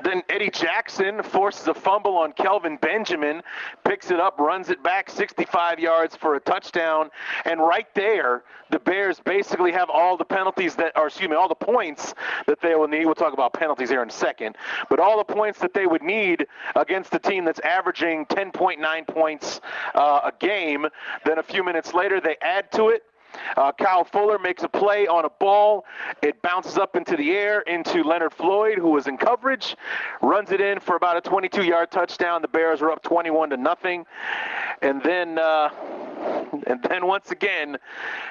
then 0.04 0.22
Eddie 0.30 0.50
Jackson 0.50 1.24
forces 1.24 1.68
a 1.68 1.74
fumble 1.74 2.18
on 2.18 2.34
Kelvin 2.34 2.78
Benjamin, 2.78 3.42
picks 3.84 4.12
it 4.12 4.20
up, 4.20 4.40
runs 4.40 4.70
it 4.70 4.84
back 4.84 5.10
65 5.10 5.80
yards 5.80 6.16
for 6.16 6.36
a 6.36 6.40
touchdown, 6.40 7.10
and 7.46 7.60
right 7.60 7.88
there, 7.96 8.44
the 8.70 8.80
Bears 8.80 9.20
basically 9.20 9.72
have 9.72 9.90
all 9.90 10.18
the 10.18 10.26
penalties 10.26 10.76
that, 10.76 10.92
or 10.98 11.08
excuse 11.08 11.30
me, 11.30 11.36
all 11.36 11.48
the 11.48 11.56
points 11.56 12.14
that 12.48 12.60
they 12.62 12.76
will 12.76 12.88
need. 12.88 13.06
We'll 13.06 13.16
talk 13.16 13.34
about 13.34 13.54
penalties 13.54 13.90
here 13.90 14.02
in 14.02 14.10
a 14.10 14.12
second, 14.12 14.58
but 14.90 15.00
all 15.00 15.18
the 15.18 15.34
points 15.34 15.60
that 15.60 15.74
they 15.74 15.86
would 15.86 16.02
need 16.02 16.48
against 16.76 17.14
a 17.14 17.20
team 17.20 17.46
that's 17.46 17.60
averaging 17.60 18.26
10.9 18.26 19.08
points 19.08 19.62
uh, 19.96 20.22
a 20.24 20.34
game. 20.40 20.88
Then 21.26 21.38
a 21.38 21.44
few 21.44 21.64
minutes 21.64 21.94
later, 21.94 22.20
they 22.20 22.36
add 22.42 22.72
to 22.74 22.90
it. 22.90 23.04
Uh, 23.58 23.72
Kyle 23.72 24.04
Fuller 24.04 24.40
makes 24.40 24.64
a 24.64 24.68
play 24.68 25.08
on 25.08 25.26
a 25.26 25.30
ball. 25.30 25.86
It 26.22 26.42
bounces 26.42 26.78
up 26.78 26.96
into 26.96 27.16
the 27.16 27.32
air 27.32 27.62
into 27.62 28.04
Leonard 28.04 28.34
Floyd, 28.34 28.78
who 28.78 28.90
was 28.90 29.08
in 29.08 29.18
coverage, 29.18 29.76
runs 30.22 30.52
it 30.52 30.62
in 30.62 30.80
for 30.80 30.96
about 30.96 31.18
a 31.18 31.30
22-yard 31.30 31.92
touchdown. 31.92 32.42
The 32.42 32.48
Bears 32.48 32.82
are 32.82 32.92
up 32.92 33.04
21 33.04 33.52
to 33.52 33.58
nothing, 33.58 34.06
and 34.82 35.02
then. 35.04 35.38
Uh, 35.38 35.70
and 36.68 36.82
then 36.84 37.08
once 37.08 37.32
again, 37.32 37.78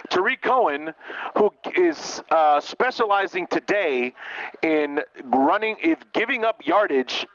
Tarik 0.09 0.43
Cohen, 0.43 0.95
who 1.37 1.53
is 1.77 2.23
uh, 2.31 2.61
specializing 2.61 3.49
today 3.49 4.15
in 4.63 5.01
running, 5.25 5.77
if 5.83 5.99
giving 6.13 6.45
up 6.45 6.65
yardage 6.65 7.27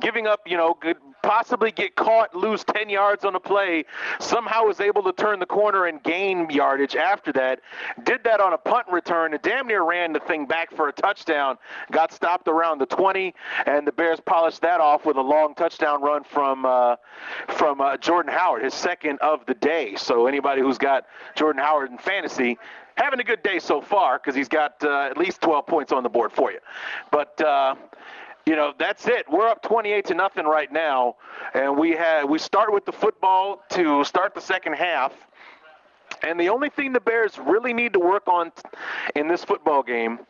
giving 0.00 0.26
up, 0.26 0.40
you 0.46 0.56
know, 0.56 0.74
could 0.74 0.96
possibly 1.28 1.70
get 1.70 1.94
caught, 1.94 2.34
lose 2.34 2.64
10 2.64 2.88
yards 2.88 3.22
on 3.22 3.34
a 3.34 3.40
play, 3.40 3.84
somehow 4.18 4.64
was 4.64 4.80
able 4.80 5.02
to 5.02 5.12
turn 5.12 5.38
the 5.38 5.44
corner 5.44 5.84
and 5.84 6.02
gain 6.02 6.48
yardage 6.48 6.96
after 6.96 7.34
that. 7.34 7.60
Did 8.02 8.24
that 8.24 8.40
on 8.40 8.54
a 8.54 8.56
punt 8.56 8.86
return 8.90 9.34
and 9.34 9.42
damn 9.42 9.66
near 9.66 9.82
ran 9.82 10.14
the 10.14 10.20
thing 10.20 10.46
back 10.46 10.74
for 10.74 10.88
a 10.88 10.92
touchdown. 10.92 11.58
Got 11.92 12.14
stopped 12.14 12.48
around 12.48 12.78
the 12.78 12.86
20, 12.86 13.34
and 13.66 13.86
the 13.86 13.92
Bears 13.92 14.20
polished 14.20 14.62
that 14.62 14.80
off 14.80 15.04
with 15.04 15.18
a 15.18 15.20
long 15.20 15.54
touchdown 15.54 16.00
run 16.00 16.24
from 16.24 16.64
uh, 16.64 16.96
from 17.48 17.82
uh, 17.82 17.98
Jordan 17.98 18.32
Howard, 18.32 18.64
his 18.64 18.72
second 18.72 19.18
of 19.18 19.44
the 19.44 19.54
day. 19.54 19.96
So 19.96 20.28
anybody 20.28 20.62
who's 20.62 20.78
got 20.78 21.04
Jordan 21.34 21.60
Howard 21.62 21.90
in 21.90 21.98
fantasy, 21.98 22.56
having 22.96 23.20
a 23.20 23.24
good 23.24 23.42
day 23.42 23.58
so 23.58 23.82
far 23.82 24.18
because 24.18 24.34
he's 24.34 24.48
got 24.48 24.82
uh, 24.82 25.08
at 25.10 25.18
least 25.18 25.42
12 25.42 25.66
points 25.66 25.92
on 25.92 26.02
the 26.02 26.08
board 26.08 26.32
for 26.32 26.50
you. 26.50 26.60
But 27.10 27.38
uh, 27.42 27.74
you 28.48 28.56
know 28.56 28.72
that's 28.78 29.06
it. 29.06 29.26
We're 29.30 29.46
up 29.46 29.60
28 29.62 30.06
to 30.06 30.14
nothing 30.14 30.46
right 30.46 30.72
now, 30.72 31.16
and 31.52 31.76
we 31.76 31.90
had 31.90 32.24
we 32.24 32.38
start 32.38 32.72
with 32.72 32.86
the 32.86 32.92
football 32.92 33.62
to 33.70 34.02
start 34.04 34.34
the 34.34 34.40
second 34.40 34.72
half. 34.72 35.12
And 36.22 36.40
the 36.40 36.48
only 36.48 36.70
thing 36.70 36.94
the 36.94 37.00
Bears 37.00 37.38
really 37.38 37.74
need 37.74 37.92
to 37.92 37.98
work 37.98 38.26
on 38.26 38.50
in 39.14 39.28
this 39.28 39.44
football 39.44 39.82
game 39.82 40.20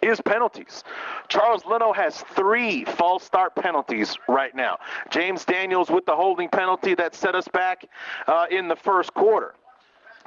is 0.00 0.18
penalties. 0.22 0.82
Charles 1.28 1.66
Leno 1.66 1.92
has 1.92 2.22
three 2.34 2.84
false 2.86 3.22
start 3.22 3.54
penalties 3.54 4.16
right 4.28 4.54
now. 4.54 4.78
James 5.10 5.44
Daniels 5.44 5.90
with 5.90 6.06
the 6.06 6.16
holding 6.16 6.48
penalty 6.48 6.94
that 6.94 7.14
set 7.14 7.34
us 7.34 7.46
back 7.48 7.84
uh, 8.26 8.46
in 8.50 8.66
the 8.66 8.76
first 8.76 9.12
quarter 9.12 9.54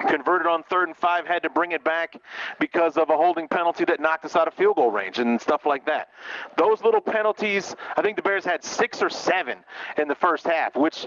converted 0.08 0.46
on 0.46 0.62
third 0.64 0.88
and 0.88 0.96
five, 0.96 1.26
had 1.26 1.42
to 1.42 1.50
bring 1.50 1.72
it 1.72 1.84
back 1.84 2.16
because 2.58 2.96
of 2.96 3.10
a 3.10 3.16
holding 3.16 3.48
penalty 3.48 3.84
that 3.84 4.00
knocked 4.00 4.24
us 4.24 4.36
out 4.36 4.48
of 4.48 4.54
field 4.54 4.76
goal 4.76 4.90
range 4.90 5.18
and 5.18 5.40
stuff 5.40 5.66
like 5.66 5.84
that. 5.86 6.08
Those 6.56 6.82
little 6.82 7.00
penalties, 7.00 7.74
I 7.96 8.02
think 8.02 8.16
the 8.16 8.22
Bears 8.22 8.44
had 8.44 8.64
six 8.64 9.02
or 9.02 9.10
seven 9.10 9.58
in 9.98 10.08
the 10.08 10.14
first 10.14 10.46
half, 10.46 10.76
which 10.76 11.06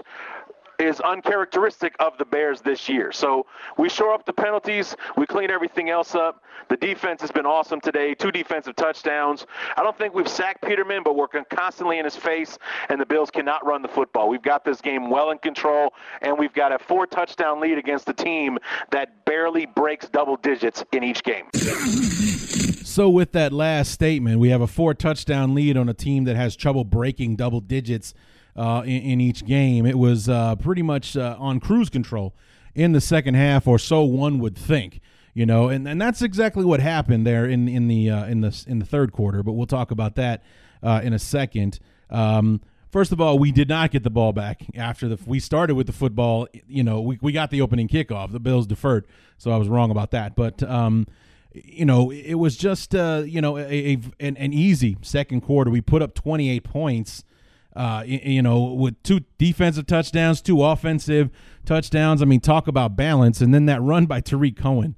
is 0.78 1.00
uncharacteristic 1.00 1.94
of 2.00 2.18
the 2.18 2.24
Bears 2.24 2.60
this 2.60 2.88
year. 2.88 3.12
So 3.12 3.46
we 3.78 3.88
shore 3.88 4.12
up 4.12 4.26
the 4.26 4.32
penalties, 4.32 4.96
we 5.16 5.26
clean 5.26 5.50
everything 5.50 5.90
else 5.90 6.14
up. 6.14 6.42
The 6.68 6.76
defense 6.76 7.20
has 7.20 7.30
been 7.30 7.46
awesome 7.46 7.80
today, 7.80 8.14
two 8.14 8.32
defensive 8.32 8.76
touchdowns. 8.76 9.46
I 9.76 9.82
don't 9.82 9.96
think 9.96 10.14
we've 10.14 10.28
sacked 10.28 10.62
Peterman, 10.62 11.02
but 11.02 11.16
we're 11.16 11.28
constantly 11.28 11.98
in 11.98 12.04
his 12.04 12.16
face, 12.16 12.58
and 12.88 13.00
the 13.00 13.06
Bills 13.06 13.30
cannot 13.30 13.66
run 13.66 13.82
the 13.82 13.88
football. 13.88 14.28
We've 14.28 14.42
got 14.42 14.64
this 14.64 14.80
game 14.80 15.10
well 15.10 15.30
in 15.30 15.38
control, 15.38 15.92
and 16.22 16.38
we've 16.38 16.54
got 16.54 16.72
a 16.72 16.78
four 16.78 17.06
touchdown 17.06 17.60
lead 17.60 17.78
against 17.78 18.08
a 18.08 18.14
team 18.14 18.58
that 18.90 19.24
barely 19.24 19.66
breaks 19.66 20.08
double 20.08 20.36
digits 20.36 20.84
in 20.92 21.04
each 21.04 21.22
game. 21.22 21.46
So, 22.94 23.10
with 23.10 23.32
that 23.32 23.52
last 23.52 23.90
statement, 23.90 24.38
we 24.38 24.50
have 24.50 24.60
a 24.60 24.68
four 24.68 24.94
touchdown 24.94 25.54
lead 25.54 25.76
on 25.76 25.88
a 25.88 25.94
team 25.94 26.24
that 26.24 26.36
has 26.36 26.54
trouble 26.54 26.84
breaking 26.84 27.36
double 27.36 27.60
digits 27.60 28.14
uh, 28.56 28.82
in, 28.84 29.02
in, 29.02 29.20
each 29.20 29.44
game. 29.44 29.86
It 29.86 29.98
was 29.98 30.28
uh, 30.28 30.56
pretty 30.56 30.82
much 30.82 31.16
uh, 31.16 31.36
on 31.38 31.60
cruise 31.60 31.88
control 31.88 32.34
in 32.74 32.92
the 32.92 33.00
second 33.00 33.34
half, 33.34 33.66
or 33.66 33.78
so 33.78 34.02
one 34.02 34.38
would 34.38 34.56
think. 34.56 35.00
You 35.32 35.46
know, 35.46 35.68
and, 35.68 35.88
and 35.88 36.00
that's 36.00 36.22
exactly 36.22 36.64
what 36.64 36.78
happened 36.78 37.26
there 37.26 37.46
in 37.46 37.66
in 37.66 37.88
the 37.88 38.10
uh, 38.10 38.26
in 38.26 38.40
the 38.40 38.64
in 38.68 38.78
the 38.78 38.86
third 38.86 39.12
quarter. 39.12 39.42
But 39.42 39.52
we'll 39.52 39.66
talk 39.66 39.90
about 39.90 40.14
that 40.16 40.44
uh, 40.82 41.00
in 41.02 41.12
a 41.12 41.18
second. 41.18 41.80
Um, 42.10 42.60
First 42.94 43.10
of 43.10 43.20
all, 43.20 43.40
we 43.40 43.50
did 43.50 43.68
not 43.68 43.90
get 43.90 44.04
the 44.04 44.10
ball 44.10 44.32
back 44.32 44.62
after 44.76 45.08
the 45.08 45.18
we 45.26 45.40
started 45.40 45.74
with 45.74 45.88
the 45.88 45.92
football. 45.92 46.46
You 46.68 46.84
know, 46.84 47.00
we, 47.00 47.18
we 47.20 47.32
got 47.32 47.50
the 47.50 47.60
opening 47.60 47.88
kickoff. 47.88 48.30
The 48.30 48.38
Bills 48.38 48.68
deferred, 48.68 49.08
so 49.36 49.50
I 49.50 49.56
was 49.56 49.68
wrong 49.68 49.90
about 49.90 50.12
that. 50.12 50.36
But 50.36 50.62
um, 50.62 51.08
you 51.52 51.84
know, 51.84 52.12
it 52.12 52.34
was 52.34 52.56
just 52.56 52.94
uh, 52.94 53.24
you 53.26 53.40
know 53.40 53.58
a, 53.58 53.62
a 53.62 53.98
an, 54.20 54.36
an, 54.36 54.52
easy 54.52 54.96
second 55.02 55.40
quarter. 55.40 55.72
We 55.72 55.80
put 55.80 56.02
up 56.02 56.14
28 56.14 56.62
points. 56.62 57.24
Uh, 57.74 58.04
you 58.06 58.40
know, 58.40 58.62
with 58.62 59.02
two 59.02 59.20
defensive 59.36 59.86
touchdowns, 59.86 60.40
two 60.40 60.62
offensive 60.62 61.30
touchdowns. 61.64 62.22
I 62.22 62.24
mean, 62.24 62.40
talk 62.40 62.68
about 62.68 62.94
balance. 62.94 63.40
And 63.40 63.52
then 63.52 63.66
that 63.66 63.82
run 63.82 64.06
by 64.06 64.20
Tarik 64.20 64.56
Cohen. 64.56 64.94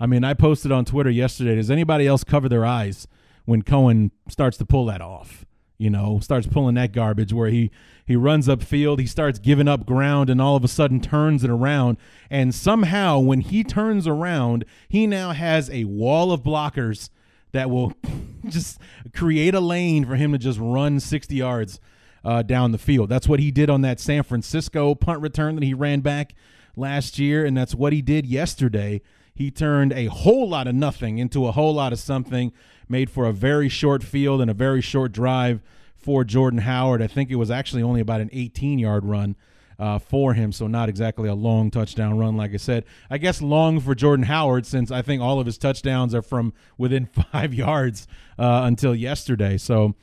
I 0.00 0.06
mean, 0.06 0.24
I 0.24 0.34
posted 0.34 0.72
on 0.72 0.84
Twitter 0.84 1.10
yesterday. 1.10 1.56
Does 1.56 1.70
anybody 1.70 2.06
else 2.06 2.24
cover 2.24 2.48
their 2.48 2.64
eyes 2.64 3.06
when 3.44 3.62
Cohen 3.62 4.12
starts 4.28 4.56
to 4.58 4.64
pull 4.64 4.86
that 4.86 5.00
off? 5.00 5.44
You 5.78 5.90
know, 5.90 6.20
starts 6.20 6.46
pulling 6.46 6.74
that 6.76 6.92
garbage 6.92 7.34
where 7.34 7.50
he 7.50 7.70
he 8.06 8.16
runs 8.16 8.46
upfield, 8.46 9.00
he 9.00 9.06
starts 9.06 9.38
giving 9.38 9.68
up 9.68 9.84
ground, 9.84 10.30
and 10.30 10.40
all 10.40 10.56
of 10.56 10.64
a 10.64 10.68
sudden 10.68 11.00
turns 11.00 11.42
it 11.42 11.50
around. 11.50 11.98
And 12.30 12.54
somehow, 12.54 13.18
when 13.18 13.40
he 13.40 13.64
turns 13.64 14.06
around, 14.06 14.64
he 14.88 15.06
now 15.06 15.32
has 15.32 15.68
a 15.70 15.84
wall 15.84 16.32
of 16.32 16.42
blockers 16.42 17.10
that 17.52 17.68
will 17.68 17.92
just 18.48 18.78
create 19.12 19.54
a 19.54 19.60
lane 19.60 20.06
for 20.06 20.14
him 20.14 20.32
to 20.32 20.38
just 20.38 20.58
run 20.58 21.00
60 21.00 21.34
yards 21.34 21.80
uh, 22.26 22.42
down 22.42 22.72
the 22.72 22.78
field. 22.78 23.08
That's 23.08 23.28
what 23.28 23.38
he 23.38 23.52
did 23.52 23.70
on 23.70 23.82
that 23.82 24.00
San 24.00 24.24
Francisco 24.24 24.96
punt 24.96 25.20
return 25.22 25.54
that 25.54 25.62
he 25.62 25.72
ran 25.72 26.00
back 26.00 26.34
last 26.74 27.20
year, 27.20 27.44
and 27.44 27.56
that's 27.56 27.72
what 27.72 27.92
he 27.92 28.02
did 28.02 28.26
yesterday. 28.26 29.00
He 29.32 29.52
turned 29.52 29.92
a 29.92 30.06
whole 30.06 30.48
lot 30.48 30.66
of 30.66 30.74
nothing 30.74 31.18
into 31.18 31.46
a 31.46 31.52
whole 31.52 31.72
lot 31.72 31.92
of 31.92 32.00
something, 32.00 32.52
made 32.88 33.10
for 33.10 33.26
a 33.26 33.32
very 33.32 33.68
short 33.68 34.02
field 34.02 34.40
and 34.40 34.50
a 34.50 34.54
very 34.54 34.80
short 34.80 35.12
drive 35.12 35.62
for 35.94 36.24
Jordan 36.24 36.60
Howard. 36.60 37.00
I 37.00 37.06
think 37.06 37.30
it 37.30 37.36
was 37.36 37.50
actually 37.50 37.82
only 37.82 38.00
about 38.00 38.20
an 38.20 38.30
18 38.32 38.80
yard 38.80 39.04
run 39.04 39.36
uh, 39.78 40.00
for 40.00 40.34
him, 40.34 40.50
so 40.50 40.66
not 40.66 40.88
exactly 40.88 41.28
a 41.28 41.34
long 41.34 41.70
touchdown 41.70 42.18
run, 42.18 42.36
like 42.36 42.52
I 42.52 42.56
said. 42.56 42.86
I 43.08 43.18
guess 43.18 43.40
long 43.40 43.78
for 43.78 43.94
Jordan 43.94 44.24
Howard 44.24 44.66
since 44.66 44.90
I 44.90 45.00
think 45.00 45.22
all 45.22 45.38
of 45.38 45.46
his 45.46 45.58
touchdowns 45.58 46.12
are 46.12 46.22
from 46.22 46.54
within 46.76 47.06
five 47.32 47.54
yards 47.54 48.08
uh, 48.36 48.62
until 48.64 48.96
yesterday. 48.96 49.58
So, 49.58 49.94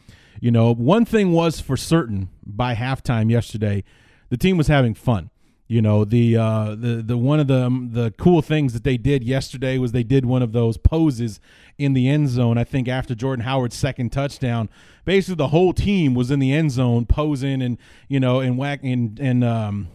you 0.44 0.52
know, 0.52 0.74
one 0.74 1.06
thing 1.06 1.32
was 1.32 1.62
for 1.62 1.78
certain 1.78 2.28
by 2.46 2.76
halftime 2.76 3.32
yesterday, 3.32 3.82
the 4.28 4.36
team 4.36 4.58
was 4.58 4.68
having 4.68 4.94
fun 4.94 5.30
You 5.70 5.82
know 5.82 6.04
the 6.04 6.36
uh, 6.36 6.76
the 6.76 7.02
the 7.02 7.18
one 7.18 7.40
of 7.40 7.48
the 7.48 7.64
um, 7.66 7.92
the 7.94 8.14
cool 8.18 8.42
things 8.42 8.74
that 8.74 8.84
they 8.84 8.98
did 8.98 9.24
yesterday 9.24 9.78
was 9.78 9.94
they 9.94 10.04
did 10.04 10.26
one 10.26 10.42
of 10.42 10.52
those 10.52 10.76
poses 10.76 11.40
in 11.78 11.94
the 11.94 12.10
end 12.10 12.28
zone. 12.28 12.58
I 12.58 12.66
think 12.66 12.90
after 12.90 13.16
Jordan 13.16 13.46
Howard's 13.46 13.78
second 13.78 14.12
touchdown, 14.12 14.70
basically 15.06 15.36
the 15.36 15.48
whole 15.48 15.72
team 15.72 16.14
was 16.14 16.30
in 16.30 16.40
the 16.40 16.52
end 16.52 16.72
zone 16.72 17.06
posing 17.06 17.62
and 17.62 17.78
you 18.10 18.20
know 18.20 18.42
and 18.42 18.58
whacking 18.58 19.18
and 19.22 19.46
um, 19.46 19.88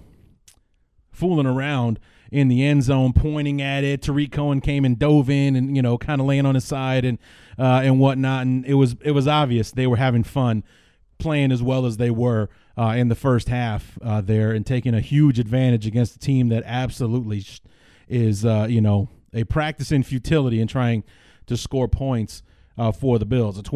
fooling 1.13 1.45
around 1.45 2.01
in 2.31 2.49
the 2.49 2.65
end 2.65 2.83
zone, 2.83 3.13
pointing 3.13 3.63
at 3.63 3.85
it. 3.85 4.03
Tarik 4.03 4.33
Cohen 4.33 4.61
came 4.61 4.85
and 4.85 4.99
dove 4.99 5.31
in, 5.31 5.57
and 5.57 5.75
you 5.75 5.83
know, 5.83 5.99
kind 5.99 6.21
of 6.21 6.27
laying 6.27 6.47
on 6.47 6.55
his 6.55 6.65
side 6.65 7.05
and 7.05 7.19
uh, 7.59 7.81
and 7.85 7.99
whatnot. 7.99 8.43
And 8.43 8.65
it 8.67 8.75
was 8.75 8.97
it 9.03 9.13
was 9.13 9.27
obvious 9.27 9.71
they 9.71 9.87
were 9.87 9.97
having 9.97 10.25
fun, 10.25 10.65
playing 11.19 11.53
as 11.53 11.63
well 11.63 11.87
as 11.87 11.97
they 11.97 12.11
were 12.11 12.49
uh, 12.77 12.95
in 12.97 13.09
the 13.09 13.15
first 13.15 13.49
half 13.49 13.99
uh, 14.03 14.21
there, 14.21 14.53
and 14.53 14.67
taking 14.67 14.95
a 14.95 15.01
huge 15.01 15.39
advantage 15.39 15.87
against 15.87 16.17
a 16.17 16.19
team 16.19 16.49
that 16.49 16.63
absolutely 16.67 17.45
is 18.09 18.45
uh, 18.45 18.67
you 18.69 18.81
know 18.81 19.09
a 19.35 19.45
practice 19.45 19.93
in 19.93 20.03
futility 20.03 20.61
and 20.61 20.71
trying 20.71 21.05
to 21.47 21.57
score 21.57 21.89
points 21.89 22.43
uh, 22.77 22.93
for 22.93 23.19
the 23.19 23.27
Bills. 23.27 23.59